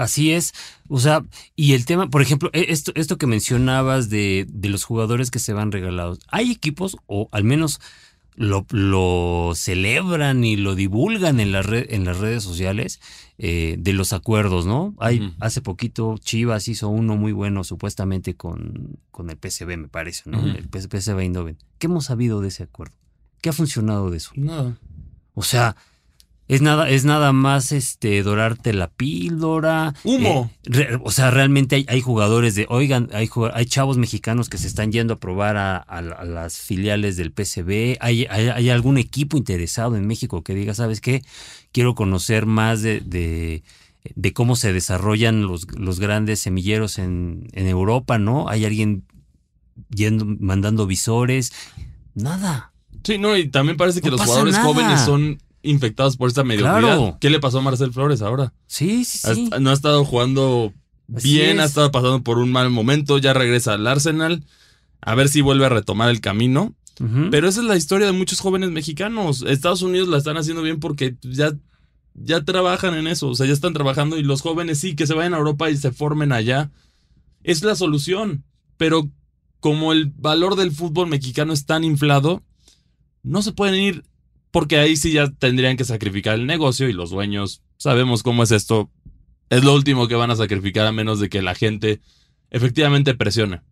[0.00, 0.52] Así es.
[0.88, 1.24] O sea,
[1.56, 5.38] y el tema, por ejemplo, e- esto, esto que mencionabas de, de los jugadores que
[5.38, 6.20] se van regalados.
[6.28, 7.80] Hay equipos, o al menos
[8.34, 12.98] lo, lo celebran y lo divulgan en, la red, en las redes sociales,
[13.36, 14.94] eh, de los acuerdos, ¿no?
[14.98, 20.30] Hay, hace poquito Chivas hizo uno muy bueno, supuestamente, con, con el PSV, me parece,
[20.30, 20.40] ¿no?
[20.40, 21.58] El PSV Eindhoven.
[21.78, 22.94] ¿Qué hemos sabido de ese acuerdo?
[23.42, 24.30] ¿Qué ha funcionado de eso?
[24.34, 24.78] Nada.
[25.34, 25.76] O sea,
[26.52, 29.94] es nada, es nada más este dorarte la píldora.
[30.02, 30.50] Humo.
[30.64, 34.58] Eh, re- o sea, realmente hay, hay jugadores de, oigan, hay, hay chavos mexicanos que
[34.58, 37.98] se están yendo a probar a, a- a las filiales del PCB.
[38.00, 41.22] Hay, hay, hay algún equipo interesado en México que diga, ¿sabes qué?
[41.72, 43.62] Quiero conocer más de, de,
[44.16, 48.48] de cómo se desarrollan los, los grandes semilleros en, en Europa, ¿no?
[48.48, 49.04] Hay alguien
[49.88, 51.52] yendo, mandando visores.
[52.14, 52.72] Nada.
[53.04, 54.64] Sí, no, y también parece que No los jugadores nada.
[54.64, 56.80] jóvenes son infectados por esta mediocridad.
[56.80, 57.18] Claro.
[57.20, 58.52] ¿Qué le pasó a Marcel Flores ahora?
[58.66, 59.50] Sí, sí, sí.
[59.60, 60.72] No ha estado jugando
[61.14, 61.70] Así bien, ha es.
[61.70, 64.44] estado pasando por un mal momento, ya regresa al Arsenal.
[65.00, 66.74] A ver si vuelve a retomar el camino.
[67.30, 69.42] Pero esa es la historia de muchos jóvenes mexicanos.
[69.48, 71.52] Estados Unidos la están haciendo bien porque ya,
[72.12, 73.28] ya trabajan en eso.
[73.28, 75.78] O sea, ya están trabajando y los jóvenes sí, que se vayan a Europa y
[75.78, 76.70] se formen allá.
[77.42, 78.44] Es la solución.
[78.76, 79.08] Pero
[79.60, 82.42] como el valor del fútbol mexicano es tan inflado,
[83.22, 84.04] no se pueden ir
[84.50, 88.50] porque ahí sí ya tendrían que sacrificar el negocio y los dueños sabemos cómo es
[88.50, 88.90] esto.
[89.48, 92.00] Es lo último que van a sacrificar a menos de que la gente
[92.50, 93.62] efectivamente presione.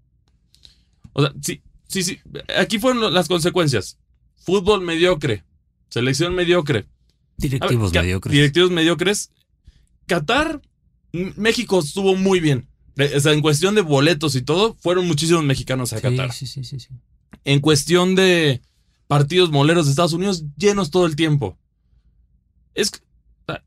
[1.13, 2.19] O sea, sí, sí, sí.
[2.57, 3.99] Aquí fueron las consecuencias.
[4.37, 5.45] Fútbol mediocre.
[5.91, 6.81] Selección mediocre.
[6.83, 6.89] Ver,
[7.37, 8.33] Directivos mediocres.
[8.33, 9.31] Directivos mediocres.
[10.07, 10.61] Qatar,
[11.13, 12.69] México estuvo muy bien.
[12.97, 16.33] Eh, O sea, en cuestión de boletos y todo, fueron muchísimos mexicanos a Sí, Qatar.
[16.33, 16.89] sí, sí, sí, sí.
[17.45, 18.61] En cuestión de
[19.09, 21.59] partidos moleros de Estados Unidos, llenos todo el tiempo.
[22.75, 22.93] Es,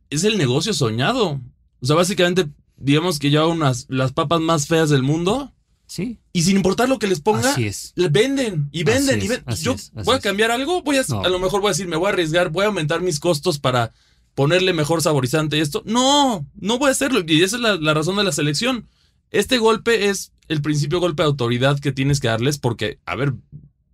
[0.09, 1.41] es el negocio soñado.
[1.81, 5.51] O sea, básicamente, digamos que lleva unas las papas más feas del mundo
[5.87, 7.91] Sí, y sin importar lo que les ponga, así es.
[7.95, 9.55] le venden y venden y venden.
[9.57, 11.21] Yo es, voy a cambiar algo, voy a, No.
[11.21, 13.59] a lo mejor voy a decir, me voy a arriesgar, voy a aumentar mis costos
[13.59, 13.91] para
[14.33, 15.83] ponerle mejor saborizante y esto.
[15.85, 17.21] No, no voy a hacerlo.
[17.27, 18.87] Y esa es la, la razón de la selección.
[19.31, 23.33] Este golpe es el principio golpe de autoridad que tienes que darles porque, a ver,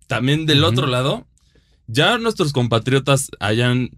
[0.06, 1.26] también del otro lado,
[1.88, 3.90] ya nuestros compatriotas hayan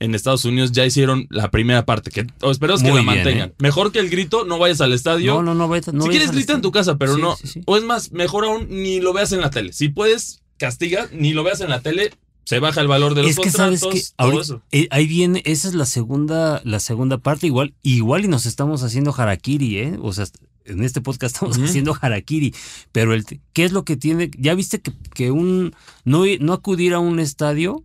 [0.00, 3.48] en Estados Unidos ya hicieron la primera parte, que esperemos que Muy la bien, mantengan.
[3.50, 3.54] ¿eh?
[3.58, 6.10] Mejor que el grito, no vayas al estadio No, no, no, vete- no si vayas
[6.10, 7.36] quieres grita en tu casa, pero Sí, no.
[7.36, 7.62] sí, sí.
[7.66, 9.72] O es más, mejor aún, ni lo veas en la tele.
[9.72, 12.10] Si puedes, castiga, ni lo veas en la tele,
[12.44, 14.62] se baja el valor de los Es que sabes contratos, que todo ahorita- eso.
[14.72, 18.82] eh, ahí viene, esa es la segunda, la segunda parte, igual, igual y nos estamos
[18.82, 19.98] haciendo harakiri, ¿eh?
[20.02, 20.26] O sea,
[20.64, 22.54] en este podcast estamos haciendo harakiri,
[22.92, 24.30] pero el, ¿qué es lo que tiene?
[24.38, 25.74] Ya viste que, que un
[26.04, 27.84] no, no acudir a un estadio,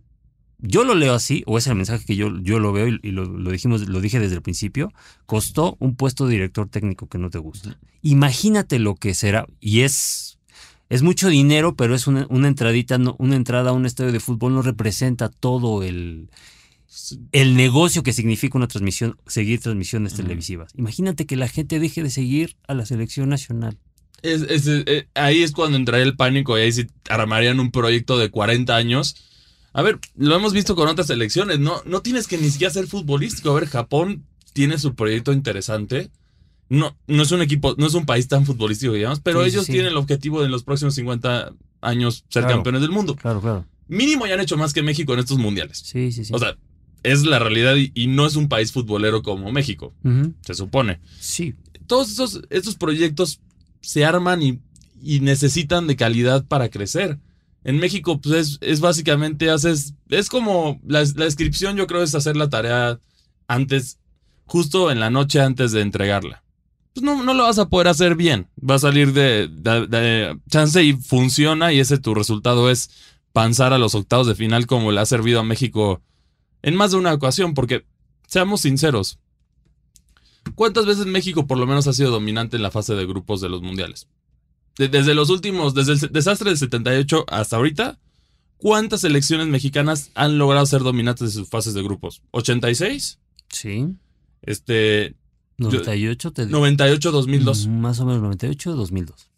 [0.58, 3.12] yo lo leo así, o es el mensaje que yo, yo lo veo y, y
[3.12, 4.92] lo, lo dijimos, lo dije desde el principio,
[5.26, 7.78] costó un puesto de director técnico que no te gusta.
[8.02, 10.38] Imagínate lo que será, y es,
[10.90, 14.20] es mucho dinero, pero es una, una entradita, no- una entrada a un estadio de
[14.20, 16.28] fútbol no representa todo el,
[17.32, 20.72] el negocio que significa una transmisión, seguir transmisiones televisivas.
[20.76, 23.78] Imagínate que la gente deje de seguir a la selección nacional.
[24.22, 28.18] Es- es- eh, ahí es cuando entraría el pánico y ahí sí armarían un proyecto
[28.18, 29.16] de 40 años.
[29.72, 32.86] A ver, lo hemos visto con otras selecciones, no, no tienes que ni siquiera ser
[32.88, 33.50] futbolístico.
[33.50, 36.10] A ver, Japón tiene su proyecto interesante
[36.72, 39.66] no, no es un equipo, no es un país tan futbolístico, digamos, pero sí, ellos
[39.66, 39.72] sí.
[39.72, 42.58] tienen el objetivo de en los próximos 50 años ser Claro.
[42.58, 43.16] campeones del mundo.
[43.16, 43.66] Claro, claro.
[43.88, 45.78] Mínimo ya han hecho más que México en estos mundiales.
[45.78, 46.32] Sí, sí, sí.
[46.32, 46.56] O sea,
[47.02, 49.94] es la realidad y, y no es un país futbolero como México,
[50.42, 51.00] se supone.
[51.20, 51.54] Sí.
[51.86, 53.40] Todos esos, estos proyectos
[53.80, 54.60] se arman y,
[55.02, 57.18] y necesitan de calidad para crecer.
[57.64, 59.94] En México, pues es, es básicamente haces.
[60.08, 60.80] Es como.
[60.86, 62.98] La, la descripción, yo creo, es hacer la tarea
[63.48, 63.98] antes,
[64.46, 66.42] justo en la noche antes de entregarla.
[66.94, 68.48] Pues no, no lo vas a poder hacer bien.
[68.58, 72.90] Va a salir de, de- de chance y funciona, y ese tu resultado es
[73.32, 76.00] panzar a los octavos de final, como le ha servido a México
[76.62, 77.84] en más de una ocasión, porque
[78.26, 79.18] seamos sinceros.
[80.54, 83.48] ¿Cuántas veces México por lo menos ha sido dominante en la fase de grupos de
[83.48, 84.08] los mundiales?
[84.76, 87.98] De- desde los últimos, desde el desastre del 78 hasta ahorita,
[88.56, 92.22] ¿cuántas selecciones mexicanas han logrado ser dominantes de sus fases de grupos?
[92.32, 93.18] ¿86?
[93.50, 93.86] Sí.
[94.42, 95.14] Este,
[95.58, 97.68] 98 te 98-2002.
[97.68, 99.29] Más o menos 98 2002.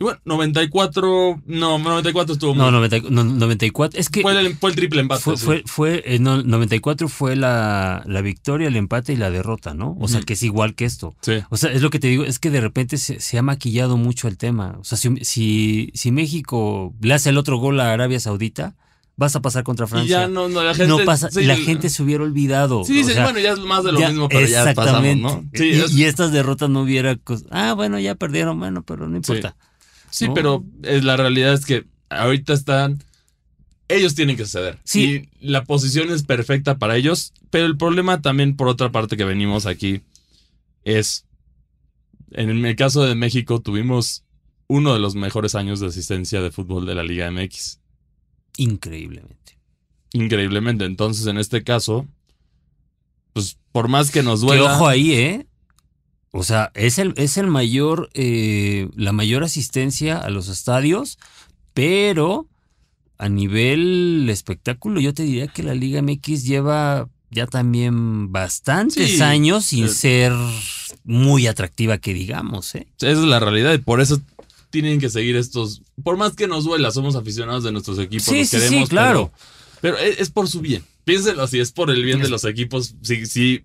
[0.00, 4.00] Y bueno, 94, no, 94 estuvo No, muy- 90 no, 94.
[4.00, 5.20] Es que fue, el, fue el triple empate.
[5.22, 5.44] fue, sí.
[5.44, 9.96] fue, fue eh, no, 94 fue la, la victoria, el empate y la derrota, ¿no?
[10.00, 11.14] O sea, que es igual que esto.
[11.20, 11.34] Sí.
[11.50, 13.98] O sea, es lo que te digo, es que de repente se, se ha maquillado
[13.98, 14.76] mucho el tema.
[14.80, 18.76] O sea, si, si, si México le hace el otro gol a Arabia Saudita,
[19.16, 20.20] vas a pasar contra Y Francia.
[20.22, 20.88] ya no, no, la gente.
[20.88, 22.84] no pasa, sí, la gente se hubiera olvidado.
[22.84, 25.44] Sí, sí, sea, bueno, ya es más de lo ya- mismo, pero ya pasamos, ¿no?
[25.52, 27.18] Sí, y, es- y estas derrotas no hubiera.
[27.50, 29.56] Ah, bueno, ya perdieron, bueno, pero no importa.
[30.10, 30.34] Sí, ¿no?
[30.34, 33.02] pero eh, la realidad es que ahorita están.
[33.88, 34.78] Ellos tienen que ceder.
[34.84, 35.28] Sí.
[35.40, 37.32] Y la posición es perfecta para ellos.
[37.50, 40.02] Pero el problema también, por otra parte, que venimos aquí
[40.84, 41.24] es.
[42.32, 44.22] En el caso de México, tuvimos
[44.68, 47.80] uno de los mejores años de asistencia de fútbol de la Liga MX.
[48.56, 49.58] Increíblemente.
[50.12, 50.84] Increíblemente.
[50.84, 52.06] Entonces, en este caso,
[53.32, 54.74] pues por más que nos Que duela.
[54.74, 55.46] ojo ahí, ¿eh?
[56.32, 61.18] O sea, es el, es el mayor, eh, la mayor asistencia a los estadios,
[61.74, 62.46] pero
[63.18, 69.22] a nivel espectáculo, yo te diría que la Liga MX lleva ya también bastantes Sí.
[69.22, 69.88] años sin Eh.
[69.88, 70.32] ser
[71.04, 72.86] muy atractiva, que digamos, ¿eh?
[72.98, 74.20] Esa es la realidad y por eso
[74.70, 75.82] tienen que seguir estos.
[76.02, 78.24] Por más que nos duela, somos aficionados de nuestros equipos.
[78.26, 79.32] Sí, sí, sí, queremos, claro.
[79.80, 80.84] Pero, pero es, es por su bien.
[81.04, 82.94] Piénselo así, es por el bien de los equipos.
[83.02, 83.64] Si, si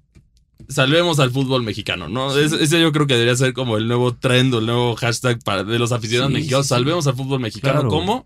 [0.70, 2.36] salvemos al fútbol mexicano, ¿no?
[2.38, 5.40] Es- ese yo creo que debería ser como el nuevo trend o el nuevo hashtag
[5.44, 6.68] para, de los aficionados Sí, mexicanos.
[6.68, 7.74] Salvemos al fútbol mexicano.
[7.82, 7.90] Claro.
[7.90, 8.26] ¿Cómo?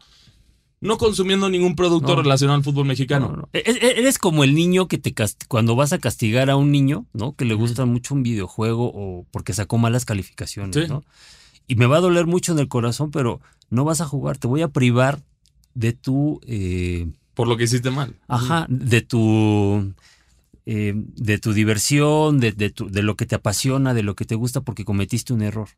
[0.81, 2.21] No consumiendo ningún producto No.
[2.21, 3.27] relacionado al fútbol mexicano.
[3.29, 3.49] No, no.
[3.51, 5.13] E- e- Eres como el niño que te
[5.49, 7.35] cuando vas a castigar a un niño, ¿no?
[7.35, 10.83] Que le gusta mucho un videojuego o porque sacó malas calificaciones, Sí.
[10.87, 11.03] ¿no?
[11.67, 14.47] Y me va a doler mucho en el corazón, pero no vas a jugar, te
[14.47, 15.19] voy a privar
[15.73, 18.15] de tu, eh, Por lo que hiciste mal.
[18.29, 19.93] ajá, de tu,
[20.71, 24.25] eh, de tu diversión, de, de tu- de lo que te apasiona, de lo que
[24.25, 25.69] te gusta porque cometiste un error.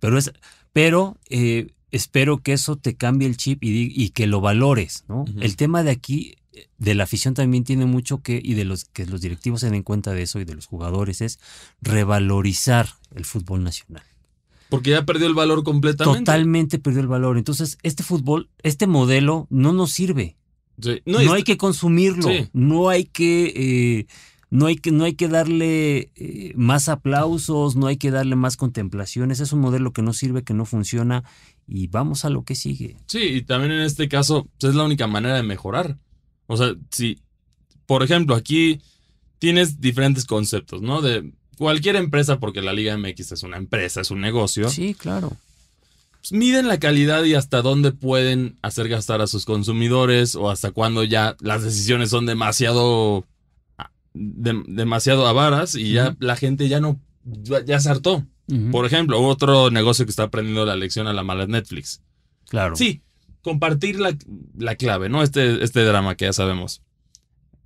[0.00, 0.32] Pero es,
[0.72, 5.24] pero eh, espero que eso te cambie el chip y, y que lo valores, ¿no?
[5.40, 6.34] El tema de aquí,
[6.78, 9.82] de la afición también tiene mucho que, y de los que los directivos se den
[9.84, 11.38] cuenta de eso y de los jugadores, es
[11.80, 14.02] revalorizar el fútbol nacional.
[14.68, 16.20] Porque ya perdió el valor completamente.
[16.20, 17.38] Totalmente perdió el valor.
[17.38, 20.36] Entonces, este fútbol, este modelo no nos sirve.
[20.80, 21.02] Sí.
[21.06, 22.28] No, hay que consumirlo.
[22.28, 22.48] Sí.
[22.52, 23.52] No hay que.
[23.54, 24.06] eh,
[24.50, 28.56] no hay que, no hay que darle eh, más aplausos, no hay que darle más
[28.56, 29.40] contemplaciones.
[29.40, 31.24] Es un modelo que no sirve, que no funciona
[31.66, 32.96] y vamos a lo que sigue.
[33.06, 35.98] Sí, y también en este caso pues, es la única manera de mejorar.
[36.46, 37.18] O sea, si,
[37.86, 38.80] por ejemplo, aquí
[39.40, 41.02] tienes diferentes conceptos, ¿no?
[41.02, 45.32] De cualquier empresa, porque la Liga MX es una empresa, es un negocio, Sí, claro.
[46.28, 50.70] Pues, miden la calidad y hasta dónde pueden hacer gastar a sus consumidores o hasta
[50.70, 53.26] cuándo ya las decisiones son demasiado,
[54.14, 58.24] de- demasiado avaras y ya la gente ya no, ya, ya se hartó.
[58.70, 62.02] Por ejemplo, otro negocio que está aprendiendo la lección a la mala es Netflix.
[62.48, 62.76] claro.
[62.76, 63.00] Sí,
[63.40, 64.14] compartir la,
[64.58, 65.22] la clave, ¿no?
[65.22, 66.82] Este, este drama que ya sabemos.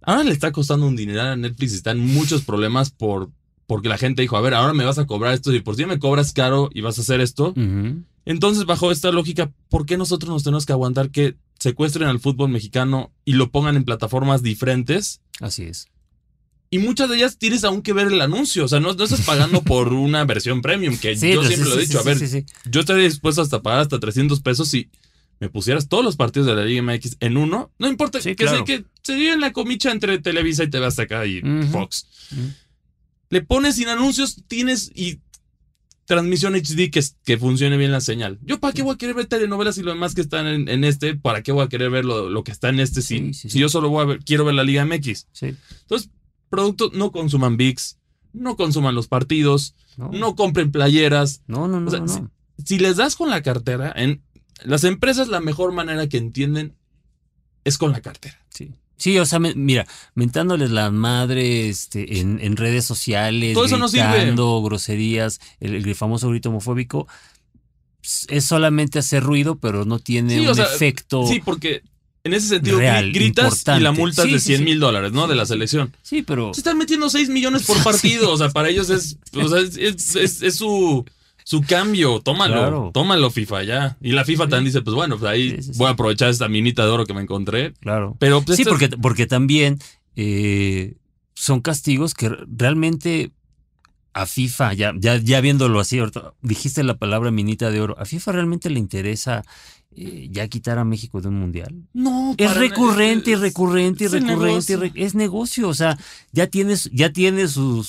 [0.03, 3.31] Ahora le está costando un dineral a Netflix y están muchos problemas por,
[3.67, 5.85] porque la gente dijo, a ver, ahora me vas a cobrar esto y por si
[5.85, 7.49] me cobras caro y vas a hacer esto.
[7.51, 8.03] Ujú.
[8.31, 12.51] Entonces, bajo esta lógica, ¿por qué nosotros nos tenemos que aguantar que secuestren al fútbol
[12.51, 15.23] mexicano y lo pongan en plataformas diferentes?
[15.41, 15.87] Así es.
[16.71, 18.67] Y muchas de ellas tienes aún que ver el anuncio.
[18.67, 21.75] O sea, no, no estás pagando por una versión premium, que Sí, yo siempre sí,
[21.75, 22.03] lo he dicho.
[22.03, 24.91] sí, a ver, yo estaría dispuesto hasta pagar hasta 300 pesos si
[25.41, 27.71] me pusieras todos los partidos de la Liga MX en uno.
[27.79, 28.59] No importa que, claro.
[28.59, 31.69] se, que se lleve en la comicha entre Televisa y TV Azteca y Ujú.
[31.73, 32.07] Fox.
[33.31, 35.21] Le pones sin anuncios, tienes y
[36.09, 38.39] transmisión HD que, que funcione bien la señal.
[38.43, 40.83] ¿Yo para qué voy a querer ver telenovelas y lo demás que están en, en
[40.83, 41.15] este?
[41.15, 43.03] ¿Para qué voy a querer ver lo, lo que está en este?
[43.03, 43.59] Si, Sí, sí, si sí.
[43.61, 45.29] yo solo voy a ver, quiero ver la Liga MX.
[45.33, 45.55] Sí.
[45.83, 46.11] Entonces,
[46.49, 47.99] productos no consuman VIX,
[48.33, 51.43] no consuman los partidos, No, no compren playeras.
[51.47, 51.89] no, no, no.
[51.89, 52.09] O sea, no.
[52.09, 52.23] si-
[52.65, 54.23] Si les das con la cartera, en
[54.65, 56.75] las empresas la mejor manera que entienden
[57.65, 58.39] es con la cartera.
[58.49, 58.73] Sí.
[58.99, 63.79] Sí, o sea, me- mira, mentándoles la madre este, en, en redes sociales, Todo eso
[63.79, 64.35] no sirve.
[64.63, 67.07] groserías, el, el famoso grito homofóbico,
[68.03, 71.27] s- es solamente hacer ruido, pero no tiene Sí, o un sea, efecto.
[71.27, 71.83] Sí, porque
[72.25, 73.81] en ese sentido Real, gritas importante.
[73.81, 74.65] y la multa es de sí, 100 sí.
[74.65, 75.27] mil dólares, ¿no?
[75.29, 75.95] De la selección.
[76.03, 78.33] Sí, pero Se están metiendo 6 millones por partido.
[78.33, 81.05] O sea, para ellos es, o sea, es, es- es- es su,
[81.49, 82.21] su cambio.
[82.21, 82.55] Tómalo.
[82.55, 82.91] Claro.
[82.93, 83.97] Tómalo, FIFA, ya.
[84.03, 85.79] Y la FIFA también dice, pues bueno, pues ahí Sí, sí, sí.
[85.79, 87.73] voy a aprovechar esta minita de oro que me encontré.
[87.81, 88.17] claro.
[88.19, 89.79] Pero pues, Sí, porque, porque también
[90.15, 90.97] eh,
[91.35, 93.33] son castigos que realmente
[94.13, 98.05] a FIFA, ya, ya, ya viéndolo así, ahorita dijiste la palabra minita de oro, a
[98.05, 99.43] FIFA realmente le interesa
[99.97, 101.75] eh, ya quitar a México de un mundial.
[101.93, 104.35] no, Es recurrente y recurrente y recurrente.
[104.35, 104.79] y negocio.
[104.81, 105.69] re- es negocio.
[105.69, 105.99] O sea,
[106.31, 107.85] ya tienes, ya tienes su,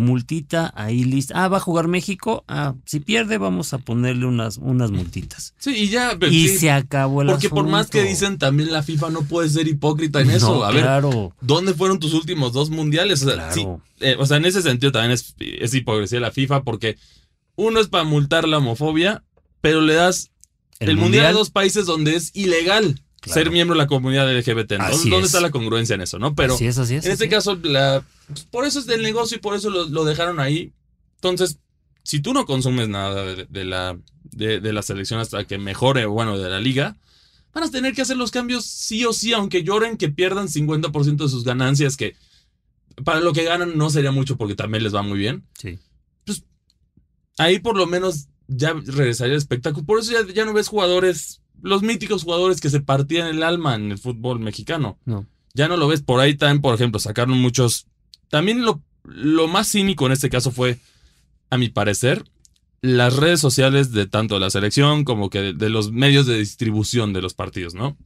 [0.00, 1.42] multita ahí lista.
[1.42, 2.44] Ah, va a jugar México.
[2.48, 5.54] Ah, si pierde, vamos a ponerle unas, unas multitas.
[5.58, 6.18] Sí, y ya.
[6.30, 9.48] Y sí, se acabó el Porque por más que dicen, también la FIFA no puede
[9.48, 10.64] ser hipócrita en eso.
[10.64, 10.84] A ver.
[11.40, 13.22] ¿dónde fueron tus últimos dos mundiales?
[13.22, 13.54] O sea, Claro.
[13.54, 13.66] sí,
[14.00, 16.96] eh, o sea, en ese sentido también es, es hipocresía la FIFA porque
[17.56, 19.22] uno es para multar la homofobia,
[19.60, 20.30] pero le das
[20.88, 23.40] el, mundial, a dos países donde es ilegal Claro.
[23.40, 24.72] ser miembro de la comunidad LGBT.
[24.80, 25.32] Así ¿dónde es.
[25.32, 26.18] está la congruencia en eso?
[26.18, 26.34] ¿no?
[26.34, 27.06] Pero así es, así es.
[27.06, 28.04] en este caso, la,
[28.50, 30.74] por eso es del negocio y por eso lo, lo dejaron ahí.
[31.14, 31.58] Entonces,
[32.02, 36.04] si tú no consumes nada de, de la, de, de la selección hasta que mejore,
[36.04, 36.98] bueno, de la liga,
[37.54, 41.16] van a tener que hacer los cambios sí o sí, aunque lloren que pierdan 50%
[41.16, 42.16] de sus ganancias, que
[43.04, 45.46] para lo que ganan no sería mucho porque también les va muy bien.
[45.58, 45.78] Sí.
[47.38, 49.86] Ahí por lo menos ya regresaría el espectáculo.
[49.86, 53.74] Por eso ya, ya no ves jugadores, los míticos jugadores que se partían el alma
[53.74, 55.26] en el fútbol mexicano No.
[55.54, 56.02] ya no lo ves.
[56.02, 57.86] Por ahí también, por ejemplo, sacaron muchos.
[58.28, 60.78] También lo, lo más cínico en este caso fue,
[61.50, 62.24] a mi parecer,
[62.82, 67.12] las redes sociales de tanto la selección como que de, de los medios de distribución
[67.12, 67.96] de los partidos, ¿no?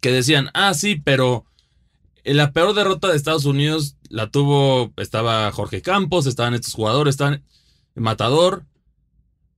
[0.00, 1.44] Que decían, ah, sí, pero
[2.24, 7.42] la peor derrota de Estados Unidos la tuvo, estaba Jorge Campos, estaban estos jugadores, estaban
[7.94, 8.64] Matador.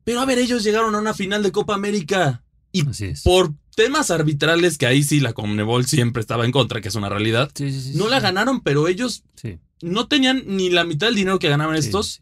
[0.05, 3.23] Pero a ver, ellos llegaron a una final de Copa América y Así es.
[3.23, 7.09] por temas arbitrales que ahí sí la Conmebol siempre estaba en contra, que es una
[7.09, 7.51] realidad.
[7.55, 9.59] Sí, sí, sí, No la ganaron, pero ellos Sí.
[9.83, 12.21] no tenían ni la mitad del dinero que ganaban estos,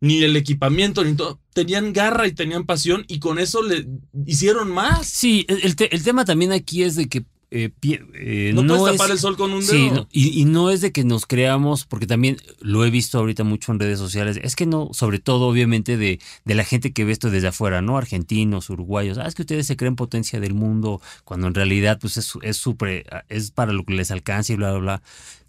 [0.00, 1.40] ni el equipamiento, ni todo.
[1.54, 3.86] Tenían garra y tenían pasión y con eso le
[4.26, 5.06] hicieron más.
[5.08, 8.62] Sí, el, el te- el tema también aquí es de que eh, pie- eh, No,
[8.62, 9.70] no puedes es- tapar el sol con un dedo.
[9.72, 13.18] Sí, no, y, y no es de que nos creamos, porque también lo he visto
[13.18, 16.92] ahorita mucho en redes sociales, es que no, sobre todo obviamente de, de la gente
[16.92, 17.96] que ve esto desde afuera, ¿no?
[17.96, 22.16] Argentinos, uruguayos, ah, es que ustedes se creen potencia del mundo, cuando en realidad pues
[22.18, 25.02] es, es, su pre- es para lo que les alcance y bla, bla, bla.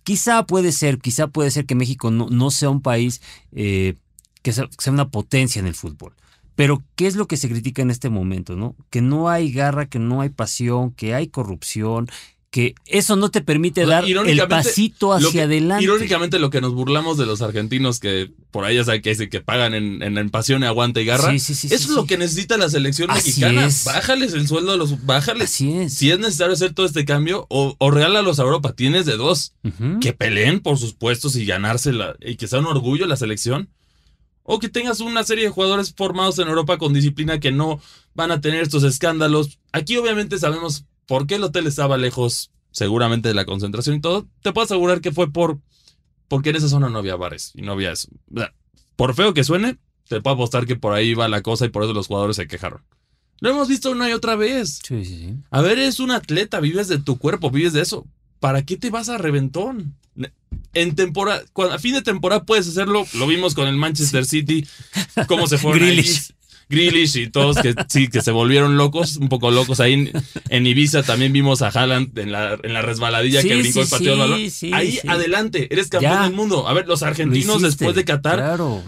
[0.04, 3.96] Quizá puede ser, quizá puede ser que México no, no sea un país eh,
[4.42, 6.14] que sea, sea una potencia en el fútbol.
[6.60, 8.76] Pero, ¿qué es lo que se critica en este momento, no?
[8.90, 12.10] Que no hay garra, que no hay pasión, que hay corrupción,
[12.52, 15.86] que eso no te permite O sea, dar el pasito hacia que- adelante.
[15.86, 19.40] Irónicamente, lo que nos burlamos de los argentinos, que por ahí ya saben que que
[19.40, 21.32] pagan en, en, en pasión, aguanta y garra.
[21.32, 23.66] Sí, sí, sí, eso es lo que necesita la selección Así mexicana.
[23.68, 23.86] es.
[23.86, 25.06] Bájales el sueldo a los.
[25.06, 25.46] Bájales.
[25.54, 25.94] Así es.
[25.94, 28.74] Si es necesario hacer todo este cambio, o, o regálalos a Europa.
[28.74, 29.54] Tienes de dos.
[30.02, 33.70] Que peleen por sus puestos y ganársela y que sea un orgullo la selección.
[34.52, 37.80] O que tengas una serie de jugadores formados en Europa con disciplina que no
[38.16, 39.60] van a tener estos escándalos.
[39.74, 44.28] Aquí obviamente sabemos por qué el hotel estaba lejos, seguramente de la concentración y todo.
[44.42, 45.60] Te puedo asegurar que fue por
[46.28, 48.10] porque en esa zona no había bares y no había eso.
[48.34, 48.52] O sea,
[48.96, 51.84] Por feo que suene, te puedo apostar que por ahí va la cosa y por
[51.84, 52.82] eso los jugadores se quejaron.
[53.42, 54.80] Lo hemos visto una y otra vez.
[54.84, 55.36] Sí, sí, sí.
[55.52, 58.08] A ver, eres un atleta, vives de tu cuerpo, vives de eso.
[58.40, 59.96] ¿Para qué te vas a reventón?
[60.74, 63.06] En temporada, cuando, a fin de temporada puedes hacerlo.
[63.14, 64.68] Lo vimos con el Manchester City,
[65.28, 66.32] cómo se fueron Grealish.
[66.70, 69.80] Grealish y todos que sí, que se volvieron locos, un poco locos.
[69.80, 70.12] Ahí en,
[70.50, 73.80] en Ibiza también vimos a Haaland en la, en la resbaladilla Sí, que brincó sí,
[73.86, 74.40] el partido del balón.
[74.74, 76.24] Ahí adelante, eres campeón Ya.
[76.26, 76.68] del mundo.
[76.68, 78.84] A ver, los Lo argentinos hiciste, después de Qatar, Claro.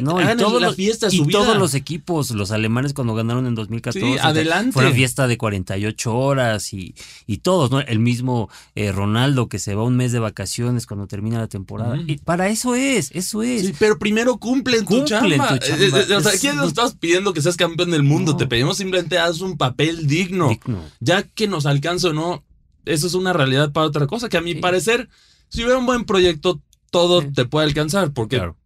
[0.00, 3.56] No, y todos la los- fiesta y todos los equipos, los alemanes cuando ganaron en
[3.56, 4.12] 2014.
[4.12, 4.72] Sí, adelante.
[4.72, 6.94] Fue una fiesta de 48 horas y,
[7.26, 7.80] y todos, ¿no?
[7.80, 11.98] El mismo eh, Ronaldo que se va un mes de vacaciones cuando termina la temporada.
[12.06, 13.66] Y para eso es, eso es.
[13.66, 15.08] Sí, pero primero cumplen tu Cumplen
[15.40, 15.48] chamba.
[15.58, 15.84] tu chamba.
[15.84, 18.38] Eh, eh, O sea, Es- aquí no estamos pidiendo que seas campeón del mundo, No.
[18.38, 20.48] te pedimos simplemente haz un papel digno.
[20.50, 20.78] Digno.
[21.00, 22.44] Ya que nos alcance o no,
[22.84, 24.60] eso es una realidad para otra cosa, que a mi Sí.
[24.60, 25.08] parecer,
[25.48, 28.56] si hubiera un buen proyecto, todo te puede alcanzar, porque Claro.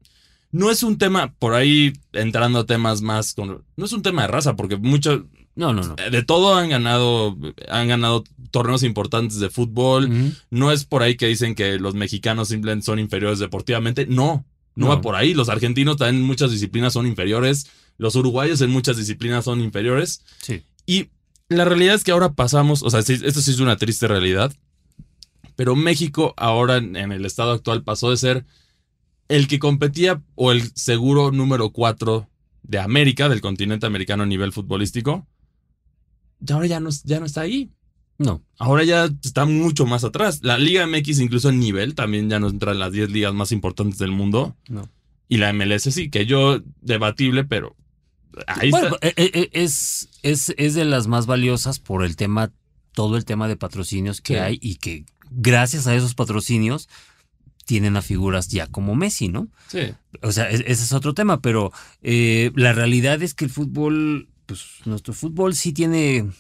[0.53, 4.23] No es un tema, por ahí entrando a temas más, con, no es un tema
[4.23, 5.95] de raza, porque mucho, No, no, no.
[5.97, 7.37] de todo han ganado,
[7.69, 10.09] han ganado torneos importantes de fútbol,
[10.51, 14.07] no es por ahí que dicen que los mexicanos simplemente son inferiores deportivamente.
[14.07, 14.45] No.
[14.75, 14.89] No, No.
[14.89, 15.33] va por ahí.
[15.35, 17.67] Los argentinos también en muchas disciplinas son inferiores.
[17.97, 20.23] Los uruguayos en muchas disciplinas son inferiores.
[20.43, 20.63] Sí.
[20.85, 21.09] Y
[21.49, 24.53] la realidad es que ahora pasamos, o sea, sí, esto sí es una triste realidad,
[25.55, 28.45] pero México ahora en el estado actual pasó de ser
[29.29, 32.29] el que competía o el seguro número 4
[32.63, 35.27] de América, del continente americano a nivel futbolístico.
[36.47, 37.71] Y ahora ya no, ya no está ahí.
[38.19, 38.43] No.
[38.59, 40.41] Ahora ya está mucho más atrás.
[40.43, 43.53] La Liga MX incluso en nivel también ya no entra en las 10 ligas más
[43.53, 44.57] importantes del mundo.
[44.69, 44.89] No.
[45.29, 47.77] Y la MLS sí, que yo debatible, pero
[48.47, 49.09] ahí Bueno, está.
[49.09, 52.53] eh, eh, es, es, es de las más valiosas por el tema,
[52.93, 54.39] todo el tema de patrocinios que Sí.
[54.39, 56.89] hay y que gracias a esos patrocinios
[57.67, 59.49] tienen a figuras ya como Messi, ¿no?
[59.69, 59.93] Sí.
[60.23, 64.29] O sea, e- ese es otro tema, pero eh, la realidad es que el fútbol,
[64.47, 66.31] pues nuestro fútbol sí tiene,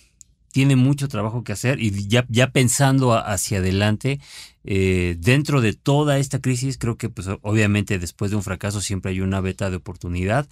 [0.52, 4.20] tiene mucho trabajo que hacer y ya, ya pensando a- hacia adelante,
[4.64, 9.10] eh, dentro de toda esta crisis, creo que pues obviamente después de un fracaso siempre
[9.12, 10.48] hay una beta de oportunidad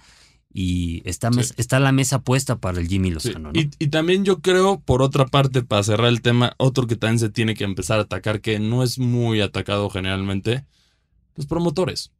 [0.57, 1.53] y está, mes- Sí.
[1.57, 3.59] está la mesa puesta para el Jimmy Sí, Lozano, ¿no?
[3.59, 7.19] Y, y también yo creo, por otra parte, para cerrar el tema, otro que también
[7.19, 10.63] se tiene que empezar a atacar, que no es muy atacado generalmente,
[11.35, 12.11] los promotores.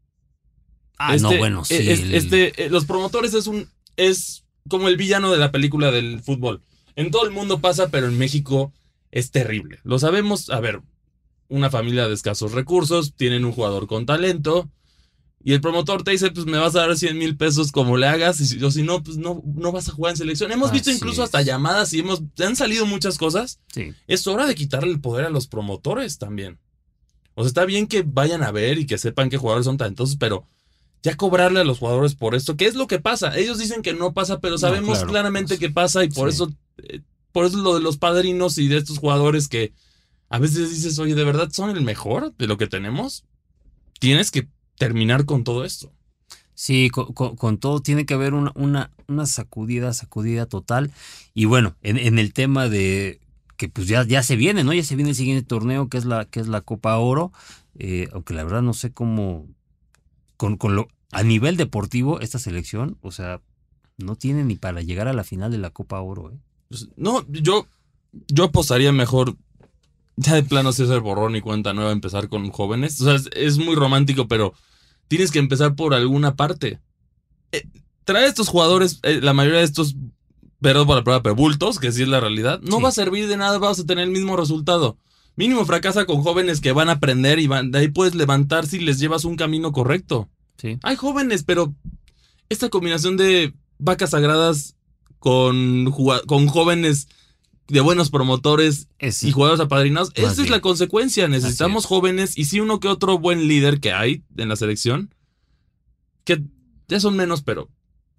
[0.97, 1.75] ah, no, Este- bueno, sí.
[1.75, 3.69] es- el- este, eh, los promotores es un.
[3.97, 6.61] es como el villano de la película del fútbol.
[6.97, 8.73] En todo el mundo pasa, pero en México
[9.11, 9.79] es terrible.
[9.83, 10.81] Lo sabemos, a ver,
[11.47, 14.69] una familia de escasos recursos, tienen un jugador con talento.
[15.47, 18.07] Y el promotor te dice, pues me vas a dar 100 mil pesos como le
[18.07, 20.51] hagas, y si, o si no, pues no, no vas a jugar en selección.
[20.51, 21.25] Hemos visto incluso es.
[21.25, 23.59] hasta llamadas y hemos, han salido muchas cosas.
[23.71, 23.93] sí.
[24.07, 26.57] Es hora de quitarle el poder a los promotores también.
[27.35, 30.15] O sea, está bien que vayan a ver y que sepan qué jugadores son talentosos,
[30.15, 30.47] pero
[31.03, 33.37] ya cobrarle a los jugadores por esto, ¿qué es lo que pasa?
[33.37, 36.35] Ellos dicen que no pasa, pero sabemos claro, claramente pues, que pasa y por sí.
[36.35, 39.73] eso, eh, por eso lo de los padrinos y de estos jugadores que
[40.27, 43.25] a veces dices, oye, ¿de verdad son el mejor de lo que tenemos?
[43.99, 44.47] Tienes que
[44.78, 45.91] terminar con todo esto.
[46.53, 50.91] Sí, con, con- con todo tiene que haber una, una, una sacudida, sacudida total.
[51.34, 53.19] Y bueno, en, en el tema de
[53.57, 54.73] que pues ya, ya se viene, ¿no?
[54.73, 57.32] Ya se viene el siguiente torneo que es la, que es la Copa Oro.
[57.78, 59.47] Eh, aunque la verdad no sé cómo.
[60.38, 63.41] Con, con lo, a nivel deportivo, esta selección, o sea,
[63.97, 66.38] no tiene ni para llegar a la final de la Copa Oro, ¿eh?
[66.67, 67.67] Pues, no, yo,
[68.28, 69.38] yo apostaría mejor
[70.18, 72.99] ya de plano sí hacer borrón y cuenta nueva, empezar con jóvenes.
[73.01, 74.53] O sea, es, es muy romántico, pero
[75.07, 76.80] tienes que empezar por alguna parte.
[77.51, 77.63] Eh,
[78.03, 79.95] traer estos jugadores, eh, la mayoría de estos,
[80.61, 82.84] perdón por la prueba, pero bultos, que sí es la realidad, no Sí.
[82.84, 84.97] va a servir de nada, vas a tener el mismo resultado.
[85.36, 88.80] Mínimo fracasa con jóvenes que van a aprender y van, de ahí puedes levantar si
[88.80, 90.30] les llevas un camino correcto.
[90.57, 90.78] Sí.
[90.82, 91.74] Hay jóvenes, pero
[92.47, 94.76] esta combinación de vacas sagradas
[95.20, 95.91] con,
[96.26, 97.09] con jóvenes
[97.68, 100.51] de buenos promotores Es, y jugadores apadrinados, esa es bien.
[100.51, 101.28] la consecuencia.
[101.28, 101.88] Necesitamos es.
[101.88, 105.13] jóvenes y sí uno que otro buen líder que hay en la selección,
[106.24, 106.43] que
[106.88, 107.70] ya son menos, pero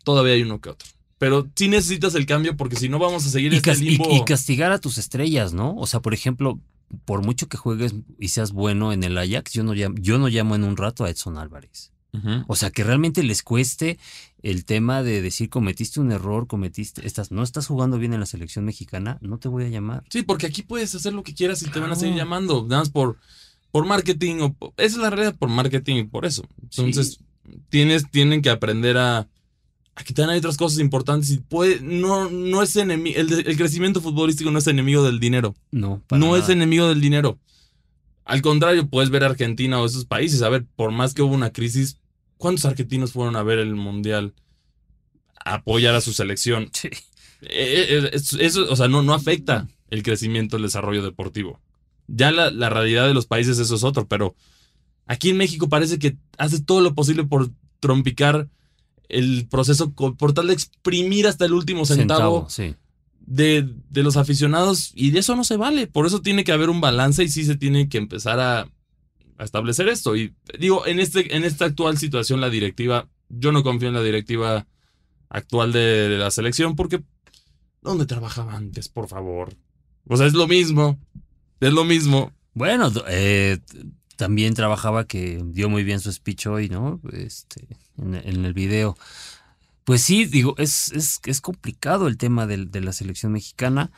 [0.04, 0.88] todavía hay uno que otro.
[1.18, 3.90] Pero sí necesitas el cambio porque si no vamos a seguir y, este cas- y-
[3.90, 4.08] limbo.
[4.14, 5.74] y castigar a tus estrellas, ¿no?
[5.76, 6.60] O sea, por ejemplo,
[7.04, 10.28] por mucho que juegues y seas bueno en el Ajax, yo no llamo, yo no
[10.28, 11.92] llamo en un rato a Edson Álvarez.
[12.48, 13.98] O sea, que realmente les cueste
[14.42, 18.26] el tema de decir cometiste un error, cometiste, estás, no estás jugando bien en la
[18.26, 20.04] selección mexicana, no te voy a llamar.
[20.10, 22.82] Sí, porque aquí puedes hacer lo que quieras y te van a seguir llamando, nada
[22.82, 23.18] más por,
[23.70, 24.36] por marketing.
[24.40, 26.44] O, esa es la realidad por marketing y por eso.
[26.62, 27.20] Entonces,
[27.68, 32.62] tienes, tienen que aprender a, a también hay otras cosas importantes y puede, no, no
[32.62, 35.54] es enemigo, el, crecimiento futbolístico no es enemigo del dinero.
[35.70, 37.38] No, para no es enemigo del dinero.
[38.24, 40.42] Al contrario, puedes ver a Argentina o esos países.
[40.42, 41.98] A ver, por más que hubo una crisis,
[42.38, 44.34] ¿cuántos argentinos fueron a ver el mundial?
[45.44, 46.70] A apoyar a su selección.
[46.72, 46.88] Sí.
[47.42, 51.60] Eh, eh, es- Eso, o sea, no, no afecta el crecimiento, el desarrollo deportivo.
[52.08, 54.34] Ya la, la realidad de los países, eso es otro, pero
[55.06, 58.48] aquí en México parece que hace todo lo posible por trompicar
[59.08, 62.74] el proceso, por tal de exprimir hasta el último centavo, sí.
[63.20, 65.86] de, de los aficionados y de eso no se vale.
[65.86, 68.68] Por eso tiene que haber un balance y sí se tiene que empezar a,
[69.38, 70.16] a establecer esto.
[70.16, 74.02] Y digo, en, este, en esta actual situación, la directiva, yo no confío en la
[74.02, 74.66] directiva
[75.28, 77.02] actual de, de la selección porque
[77.82, 79.54] ¿dónde trabajaba antes, por favor?
[80.08, 80.98] O sea, es lo mismo.
[81.60, 82.32] Es lo mismo.
[82.54, 83.58] Bueno, eh,
[84.16, 87.00] también trabajaba que dio muy bien su speech hoy, ¿no?
[87.12, 87.66] Este,
[87.98, 88.96] en, el video.
[89.84, 93.90] Pues sí, digo, es, es, es complicado el tema del- de, la selección mexicana.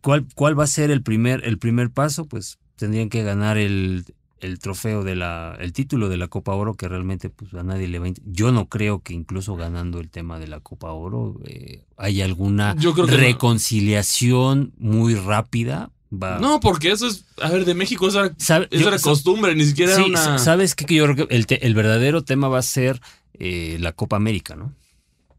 [0.00, 2.26] ¿Cuál, ¿Cuál va a ser el primer, el primer paso?
[2.26, 4.04] Pues tendrían que ganar el,
[4.40, 7.86] el trofeo de la, el título de la Copa Oro, que realmente pues, a nadie
[7.86, 11.38] le va a Yo no creo que incluso ganando el tema de la Copa Oro
[11.44, 13.18] eh, haya alguna Yo creo que no.
[13.18, 15.90] reconciliación muy rápida.
[16.12, 16.38] va.
[16.38, 19.64] No, porque eso es, a ver, de México eso era, eso yo- era costumbre, ni
[19.64, 20.38] siquiera Sí, era una...
[20.38, 20.86] sabes qué?
[20.86, 23.00] que yo creo que el, te- el verdadero tema va a ser
[23.34, 24.72] eh, la Copa América, ¿no?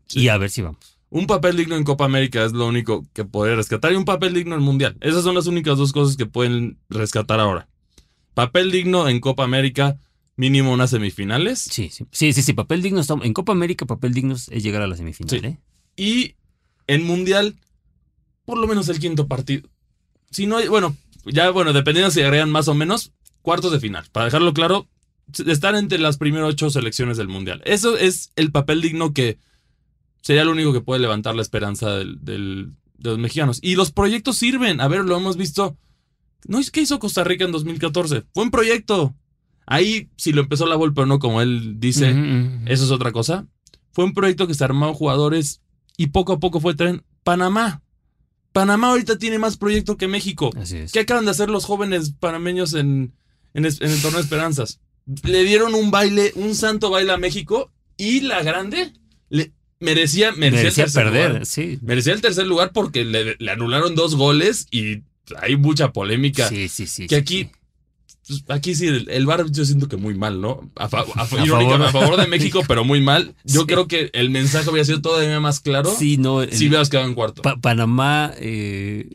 [0.08, 0.22] Sí.
[0.22, 0.98] Y a ver si vamos.
[1.12, 4.34] Un papel digno en Copa América es lo único que podría rescatar y un papel
[4.34, 4.96] digno en Mundial.
[5.02, 7.68] Esas son las únicas dos cosas que pueden rescatar ahora.
[8.34, 9.98] Papel digno en Copa América,
[10.38, 11.60] mínimo unas semifinales.
[11.60, 14.88] Sí, sí, sí, sí, sí, papel digno en Copa América papel digno es llegar a
[14.88, 15.46] la semifinal, Sí.
[15.46, 15.60] ¿eh?
[15.98, 16.36] Y
[16.88, 17.58] en Mundial,
[18.46, 19.68] por lo menos el quinto partido.
[20.30, 20.96] Si no hay, bueno,
[21.26, 24.06] ya bueno, dependiendo si agregan más o menos, cuartos de final.
[24.14, 24.88] Para dejarlo claro,
[25.46, 27.62] estar entre las primeras ocho selecciones del Mundial.
[27.66, 29.38] Eso es el papel digno que
[30.22, 33.60] sería lo único que puede levantar la esperanza del- del- de los mexicanos.
[33.62, 34.80] Y los proyectos sirven.
[34.82, 35.78] A ver, lo hemos visto.
[36.48, 38.24] ¿No es que hizo Costa Rica en 2014?
[38.34, 39.16] Fue un proyecto.
[39.66, 42.10] Ahí, si lo empezó la Volpe o no, como él dice,
[42.66, 43.48] eso es otra cosa.
[43.92, 45.62] Fue un proyecto que se armó jugadores
[45.98, 47.04] y poco a poco fue tren.
[47.24, 47.82] Panamá.
[48.52, 50.50] Panamá ahorita tiene más proyecto que México.
[50.58, 50.92] Así es.
[50.92, 53.14] ¿Qué acaban de hacer los jóvenes panameños en,
[53.54, 54.80] en el torneo de Esperanzas?
[55.24, 58.94] Le dieron un baile, un santo baile a México y la grande
[59.82, 61.46] merecía, merecía, el Merecía tercer perder, lugar.
[61.46, 61.80] sí.
[61.82, 65.02] Merecía el tercer lugar porque le, le anularon dos goles y
[65.42, 66.48] hay mucha polémica.
[66.48, 67.08] Sí, sí, sí.
[67.08, 67.50] que sí, aquí, sí.
[68.28, 70.72] pues, aquí sí, el, el VAR yo siento que muy mal, ¿no?
[70.76, 71.82] A, fa- a favor.
[71.84, 73.36] a favor de México, pero muy mal.
[73.44, 73.68] Yo Sí.
[73.68, 76.44] creo que el mensaje hubiera sido todavía más claro Sí, no.
[76.50, 77.42] si hubieras quedado en cuarto.
[77.42, 79.10] Pa- Panamá eh,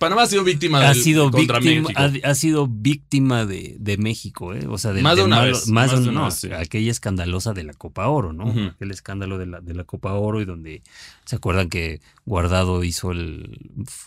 [0.00, 2.26] Panamá ha sido víctima ha del- sido contra víctima, México.
[2.26, 4.66] ha, ha sido víctima de, de México, ¿eh?
[4.68, 6.34] O sea, Más de del una malo- vez, Más, más de de una, no, vez,
[6.34, 6.48] sí.
[6.52, 8.46] aquella escandalosa de la Copa Oro, ¿no?
[8.46, 8.60] Ujú.
[8.74, 10.82] Aquel escándalo de la, de la Copa Oro y donde
[11.24, 13.58] se acuerdan que Guardado hizo el.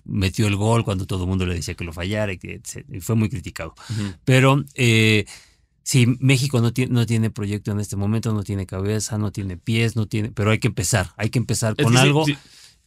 [0.03, 2.59] metió el gol cuando todo el mundo le decía que lo fallara y que
[2.91, 3.73] y fue muy criticado.
[4.25, 5.25] Pero eh,
[5.83, 9.57] sí, México no tiene, no tiene proyecto en este momento, no tiene cabeza, no tiene
[9.57, 10.31] pies, no tiene.
[10.31, 12.25] Pero hay que empezar, hay que empezar Es con que sí, algo.
[12.25, 12.35] sí,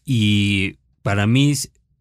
[0.05, 1.53] Y para mí,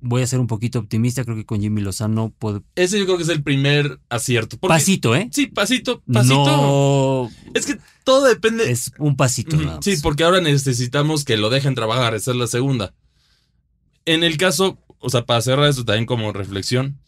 [0.08, 1.24] voy a ser un poquito optimista.
[1.24, 2.62] Creo que con Jimmy Lozano puede.
[2.76, 4.58] ese yo creo que es el primer acierto.
[4.58, 5.30] Porque- Pasito, ¿eh?
[5.32, 6.46] Sí, pasito, pasito.
[6.46, 7.32] No.
[7.54, 8.70] Es que todo depende.
[8.72, 9.86] Es un pasito, nada más.
[9.86, 12.94] Sí, porque ahora necesitamos que lo dejen trabajar, esa es la segunda.
[14.06, 17.00] En el caso, o sea, para cerrar esto también como reflexión,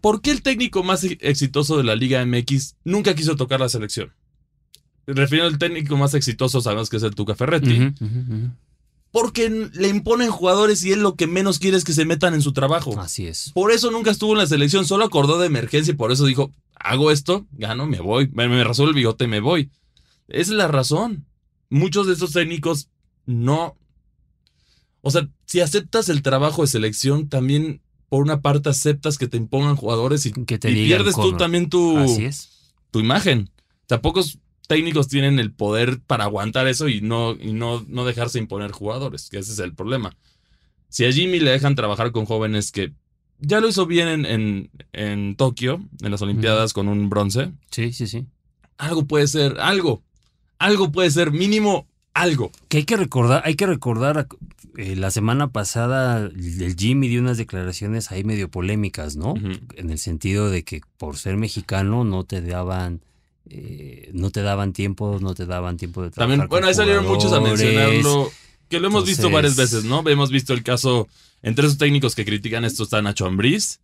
[0.00, 3.68] ¿por qué el técnico más e- exitoso de la Liga MX nunca quiso tocar la
[3.68, 4.12] selección?
[5.06, 7.72] Refiriendo al técnico más exitoso, sabemos que es el Tuca Ferretti.
[8.00, 8.50] Ujú.
[9.12, 12.42] Porque le imponen jugadores y él lo que menos quiere es que se metan en
[12.42, 12.98] su trabajo.
[13.00, 13.50] Así es.
[13.52, 16.52] Por eso nunca estuvo en la selección, solo acordó de emergencia y por eso dijo,
[16.76, 19.70] hago esto, gano, me voy, me, me el bigote, me voy.
[20.28, 21.26] Esa es la razón.
[21.68, 22.88] Muchos de estos técnicos
[23.26, 23.76] no...
[25.02, 29.38] O sea, si aceptas el trabajo de selección, también por una parte aceptas que te
[29.38, 32.50] impongan jugadores y, Que te y pierdes tú también tu, Así es.
[32.90, 33.50] tu imagen.
[33.58, 34.38] O sea, pocos
[34.70, 39.28] técnicos tienen el poder para aguantar eso y no, y no, no dejarse imponer jugadores,
[39.28, 40.16] que ese es el problema.
[40.88, 42.92] Si a Jimmy le dejan trabajar con jóvenes que
[43.40, 47.92] ya lo hizo bien en, en, en Tokio, en las Olimpiadas, con un bronce, Sí,
[47.92, 48.26] sí, sí.
[48.78, 50.04] algo puede ser, algo,
[50.60, 52.52] algo puede ser, mínimo algo.
[52.68, 54.28] Que hay que recordar, hay que recordar
[54.76, 59.34] eh, la semana pasada el Jimmy dio unas declaraciones ahí medio polémicas, ¿no?
[59.74, 63.00] En el sentido de que por ser mexicano no te daban
[63.50, 66.30] eh, no te daban tiempo, no te daban tiempo de trabajar.
[66.38, 68.30] También, bueno, ahí salieron muchos a mencionarlo,
[68.68, 70.08] que lo hemos visto varias veces, ¿no?
[70.08, 71.08] Hemos visto el caso,
[71.42, 73.80] entre esos técnicos que critican esto está Nacho Ambriz.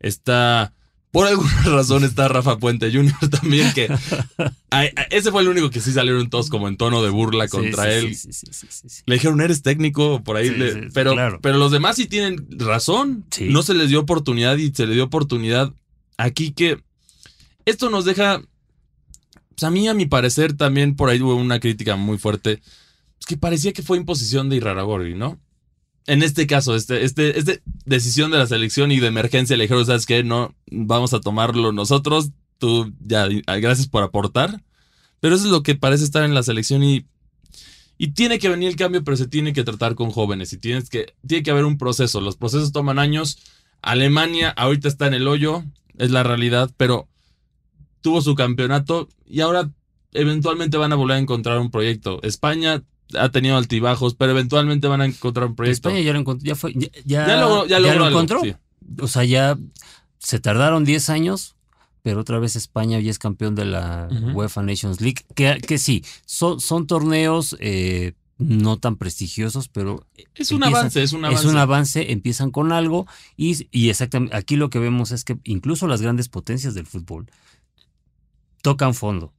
[0.00, 0.72] Está.
[1.10, 3.30] Por alguna razón está Rafa Puente Jr.
[3.40, 3.88] también, que
[5.10, 7.90] ese fue el único que sí salieron todos como en tono de burla contra sí,
[7.90, 8.14] él.
[8.14, 9.02] sí, sí, sí, sí, sí.
[9.06, 10.50] Le dijeron, eres técnico, por ahí.
[10.50, 11.38] Le- pero, claro.
[11.40, 13.24] pero los demás sí tienen razón.
[13.40, 15.72] No se les dio oportunidad y se le dio oportunidad
[16.18, 16.78] aquí que
[17.64, 18.42] esto nos deja.
[19.58, 22.62] Pues a mí, a mi parecer, también por ahí hubo una crítica muy fuerte.
[23.18, 25.36] Es que parecía que fue imposición de Iraragorri, ¿no?
[26.06, 29.84] En este caso, este, este, este decisión de la selección y de emergencia le dijeron,
[29.84, 30.22] ¿sabes qué?
[30.22, 32.30] No, vamos a tomarlo nosotros.
[32.58, 33.26] Tú, ya,
[33.58, 34.62] gracias por aportar.
[35.18, 37.04] Pero eso es lo que parece estar en la selección y
[38.00, 40.88] y tiene que venir el cambio, pero se tiene que tratar con jóvenes y tienes
[40.88, 42.20] que, tiene que haber un proceso.
[42.20, 43.40] Los procesos toman años.
[43.82, 45.64] Alemania ahorita está en el hoyo,
[45.98, 47.08] es la realidad, pero
[48.00, 49.70] tuvo su campeonato y ahora
[50.12, 52.20] eventualmente van a volver a encontrar un proyecto.
[52.22, 52.82] España
[53.18, 55.88] ha tenido altibajos, pero eventualmente van a encontrar un proyecto.
[55.88, 58.40] España ya lo encontró, ya fue, ya, ya- Ya logró- ya logró lo algo, encontró.
[58.42, 58.54] sí.
[59.00, 59.58] O sea, ya
[60.18, 61.56] se tardaron 10 años,
[62.02, 64.08] pero otra vez España ya es campeón de la.
[64.34, 65.24] UEFA Nations League.
[65.34, 71.02] Que, que sí, son, son torneos eh, no tan prestigiosos, pero Es un empiezan- avance,
[71.02, 71.44] es un avance.
[71.46, 75.38] es un avance, empiezan con algo y, y exactamente aquí lo que vemos es que
[75.44, 77.26] incluso las grandes potencias del fútbol
[78.62, 79.32] tocan fondo.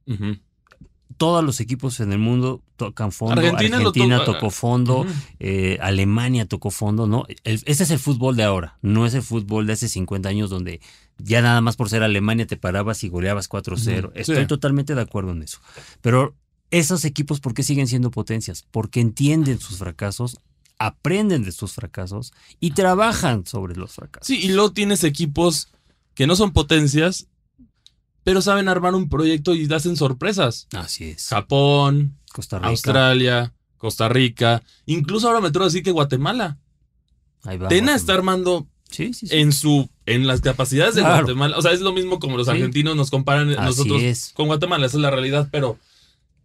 [1.16, 3.34] Todos los equipos en el mundo tocan fondo.
[3.34, 5.04] Argentina Argentina, lo to- tocó fondo,
[5.38, 7.26] eh, Alemania tocó fondo, ¿no?
[7.44, 10.48] El- ese es el fútbol de ahora, no es el fútbol de hace 50 años
[10.48, 10.80] donde
[11.18, 14.08] ya nada más por ser Alemania te parabas y goleabas 4-0.
[14.08, 14.46] Ujú, Estoy sí.
[14.46, 15.58] totalmente de acuerdo en eso.
[16.00, 16.34] Pero
[16.70, 18.64] esos equipos, ¿por qué siguen siendo potencias?
[18.70, 20.38] Porque entienden sus fracasos,
[20.78, 24.26] aprenden de sus fracasos y trabajan sobre los fracasos.
[24.28, 25.68] Sí, y luego tienes equipos
[26.14, 27.26] que no son potencias,
[28.30, 30.68] pero saben armar un proyecto y hacen sorpresas.
[30.72, 31.26] Así es.
[31.26, 32.68] Japón, Costa Rica.
[32.68, 36.56] Australia, Costa Rica, incluso ahora me atrevo a decir que Guatemala.
[37.42, 37.96] Ahí va, Tena Guatemala.
[37.96, 39.36] está armando Sí, sí, sí.
[39.36, 41.24] en su en las capacidades de Claro.
[41.24, 41.58] Guatemala.
[41.58, 44.30] O sea, es lo mismo como los argentinos nos comparan Así nosotros es.
[44.32, 45.76] con Guatemala, esa es la realidad, pero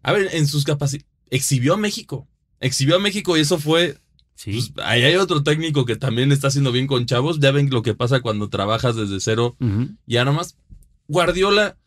[0.01, 2.27] a ver, en sus capacidades exhibió a México.
[2.61, 3.99] Exhibió a México y eso fue
[4.33, 4.51] Sí.
[4.53, 7.39] pues, ahí hay otro técnico que también está haciendo bien con chavos.
[7.39, 9.55] Ya ven lo que pasa cuando trabajas desde cero.
[9.61, 9.89] Ujú.
[10.07, 10.57] Ya nomás
[11.07, 11.77] Guardiola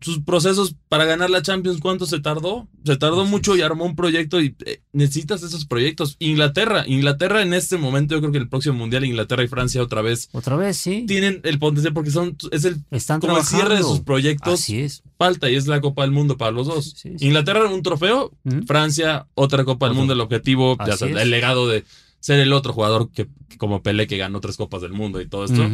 [0.00, 2.68] sus procesos para ganar la Champions, ¿cuánto se tardó?
[2.84, 6.16] Se tardó mucho y armó un proyecto y eh, necesitas esos proyectos.
[6.20, 10.02] Inglaterra, Inglaterra en este momento, yo creo que el próximo mundial, Inglaterra y Francia otra
[10.02, 11.04] vez Otra vez, sí.
[11.06, 14.80] tienen el potencial porque son es el Están como el cierre de sus proyectos Así
[14.80, 15.02] es.
[15.18, 16.94] falta y es la Copa del Mundo para los dos.
[16.96, 17.26] Sí, sí.
[17.26, 18.32] Inglaterra un trofeo.
[18.66, 19.96] Francia otra Copa del.
[19.96, 21.22] Mundo, el objetivo, ya sabes, es.
[21.22, 21.84] el legado de
[22.28, 25.26] ser el otro jugador que, que como Pelé que ganó tres Copas del Mundo y
[25.26, 25.66] todo esto.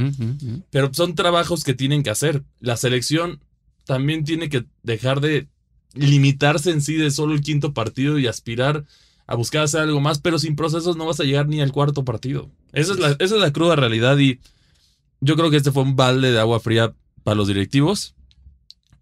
[0.71, 2.45] Pero son trabajos que tienen que hacer.
[2.61, 3.41] La selección
[3.87, 5.49] también tiene que dejar de
[5.95, 8.85] limitarse en sí de solo el quinto partido y aspirar
[9.27, 12.05] a buscar hacer algo más, pero sin procesos no vas a llegar ni al cuarto
[12.05, 12.53] partido.
[12.73, 14.39] Esa es la, esa es la cruda realidad y
[15.21, 16.95] yo creo que este fue un balde de agua fría
[17.25, 18.15] para los directivos.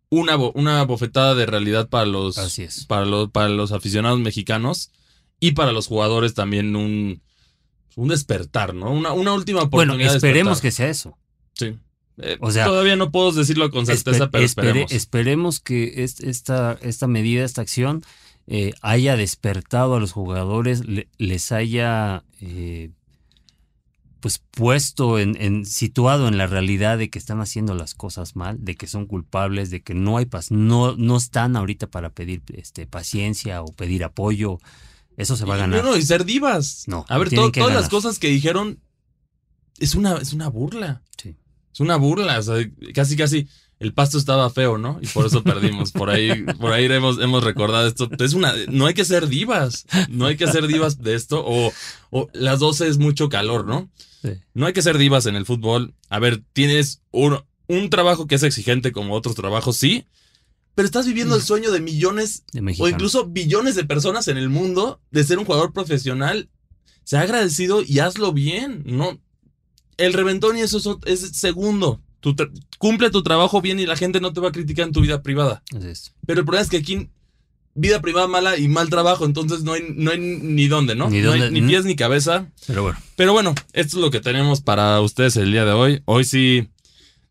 [0.08, 2.86] Una, una bofetada de realidad para los, Así es.
[2.86, 4.90] para, los, para los aficionados mexicanos
[5.38, 7.20] y para los jugadores también un,
[7.96, 8.90] un despertar, ¿no?
[8.92, 10.10] Una, una última Bueno, oportunidad.
[10.12, 11.16] de esperemos que sea eso.
[11.54, 11.76] Sí.
[12.18, 14.92] Eh, O sea, todavía no puedo decirlo con certeza, pero espere- esperemos.
[14.92, 18.02] esperemos que es- esta, esta medida, esta acción,
[18.46, 22.90] eh, haya despertado a los jugadores, le- les haya eh,
[24.20, 28.56] pues puesto en, en- situado en la realidad de que están haciendo las cosas mal,
[28.60, 32.42] de que son culpables, de que no hay paz, no, no están ahorita para pedir
[32.54, 34.58] este, paciencia o pedir apoyo.
[35.16, 35.82] Eso se va a ganar.
[35.84, 36.84] No, no, y ser divas.
[36.86, 38.80] No, A ver, tienen to- que todas las cosas que dijeron
[39.78, 41.02] es una, es una burla.
[41.22, 41.36] Sí.
[41.72, 42.38] Es una burla.
[42.38, 42.56] O sea,
[42.94, 43.48] casi, casi
[43.78, 44.98] el pasto estaba feo, ¿no?
[45.02, 45.92] Y por eso perdimos.
[45.92, 48.08] Por ahí, por ahí hemos, hemos recordado esto.
[48.18, 49.86] Es una, no hay que ser divas.
[50.08, 51.42] No hay que ser divas de esto.
[51.44, 51.72] O,
[52.10, 53.90] o las 12 es mucho calor, ¿no?
[54.22, 54.30] Sí.
[54.54, 55.94] No hay que ser divas en el fútbol.
[56.08, 60.06] A ver, tienes un, un trabajo que es exigente como otros trabajos, sí.
[60.74, 64.48] Pero estás viviendo el sueño de millones de o incluso billones de personas en el
[64.48, 66.48] mundo de ser un jugador profesional.
[67.04, 68.82] Se ha agradecido y hazlo bien.
[68.86, 69.20] No,
[69.98, 72.00] el reventón y eso es, segundo.
[72.20, 72.34] Tu
[72.78, 75.22] cumple tu trabajo bien y la gente no te va a criticar en tu vida
[75.22, 75.62] privada.
[75.76, 76.14] Así es.
[76.26, 77.10] Pero el problema es que aquí
[77.74, 81.10] vida privada mala y mal trabajo, entonces no hay, no hay ni dónde, ¿no?
[81.10, 82.50] Ni no hay ni pies ni cabeza.
[82.66, 86.02] Pero bueno, Pero bueno, esto es lo que tenemos para ustedes el día de hoy.
[86.04, 86.68] Hoy sí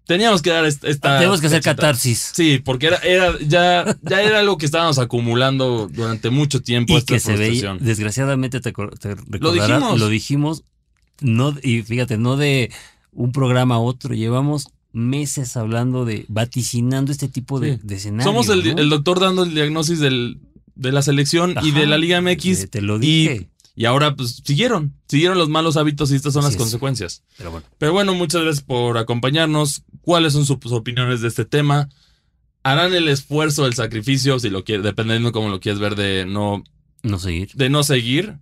[0.07, 1.17] teníamos que dar est- esta.
[1.19, 2.31] tenemos que hacer catarsis.
[2.33, 6.93] Sí, porque era, era ya, ya era algo que estábamos acumulando durante mucho tiempo.
[6.93, 9.99] y esta que se veía, desgraciadamente te, te recordarás, dijimos.
[9.99, 10.63] lo dijimos,
[11.21, 12.71] no, y fíjate, no de
[13.13, 17.79] un programa a otro, llevamos meses hablando de, vaticinando este tipo de, Sí.
[17.83, 18.25] de escenarios.
[18.25, 18.81] Somos el, ¿no?
[18.81, 20.39] el doctor dando el diagnóstico del,
[20.75, 22.59] de la selección y de la Liga MX.
[22.61, 23.47] te- te lo dije.
[23.47, 23.47] Y,
[23.85, 24.93] ahora, pues, siguieron.
[25.07, 26.59] Siguieron los malos hábitos y estas son Así las es.
[26.61, 27.23] consecuencias.
[27.37, 29.83] Pero bueno, Pero bueno, muchas gracias por acompañarnos.
[30.01, 31.89] ¿Cuáles son sus opiniones de este tema?
[32.63, 36.63] ¿Harán el esfuerzo, el sacrificio, si lo quiere, dependiendo cómo lo quieres ver, de no
[37.03, 37.51] no seguir.
[37.55, 38.37] de no seguir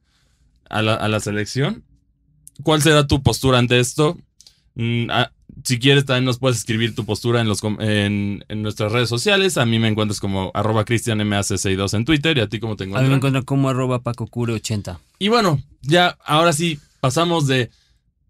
[0.70, 1.84] a la, a la selección.
[2.64, 4.18] ¿Cuál será tu postura ante esto?
[4.76, 5.10] Mm,
[5.64, 9.58] si quieres, también nos puedes escribir tu postura en, los, en, en nuestras redes sociales.
[9.58, 13.02] A mí me encuentras como arroba cristianmac62 en Twitter y a ti como te A
[13.02, 15.00] mí me encuentran como arroba pacocure80.
[15.20, 17.70] Y bueno, ya ahora sí pasamos de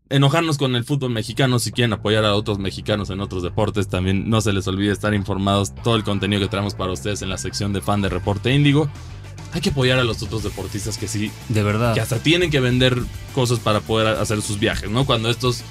[0.10, 1.60] enojarnos con el fútbol mexicano.
[1.60, 5.14] Si quieren apoyar a otros mexicanos en otros deportes, también no se les olvide estar
[5.14, 8.54] informados todo el contenido que traemos para ustedes en la sección de fan de Reporte
[8.54, 8.90] Índigo.
[9.52, 11.96] Hay que apoyar a los otros deportistas que sí De verdad.
[11.96, 12.96] que hasta tienen que vender
[13.34, 15.06] cosas para poder hacer sus viajes, ¿no?
[15.06, 15.64] Cuando estos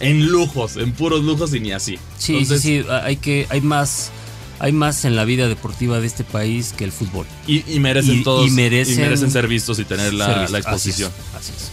[0.00, 1.98] en lujos, en puros lujos y ni así.
[2.18, 4.10] Sí, Entonces, sí, sí, hay que, hay más,
[4.58, 7.26] hay más en la vida deportiva de este país que el fútbol.
[7.46, 11.10] Y, y merecen Y- todos y merecen ser vistos y tener la, exposición.
[11.36, 11.70] Así es, así es.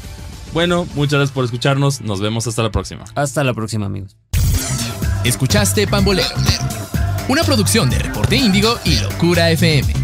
[0.54, 2.02] Bueno, muchas gracias por escucharnos.
[2.02, 3.06] Nos vemos hasta la próxima.
[3.16, 4.16] Hasta la próxima, amigos.
[5.24, 6.28] Escuchaste Pambolero,
[7.30, 10.03] una producción de Reporte Índigo y Locura FM.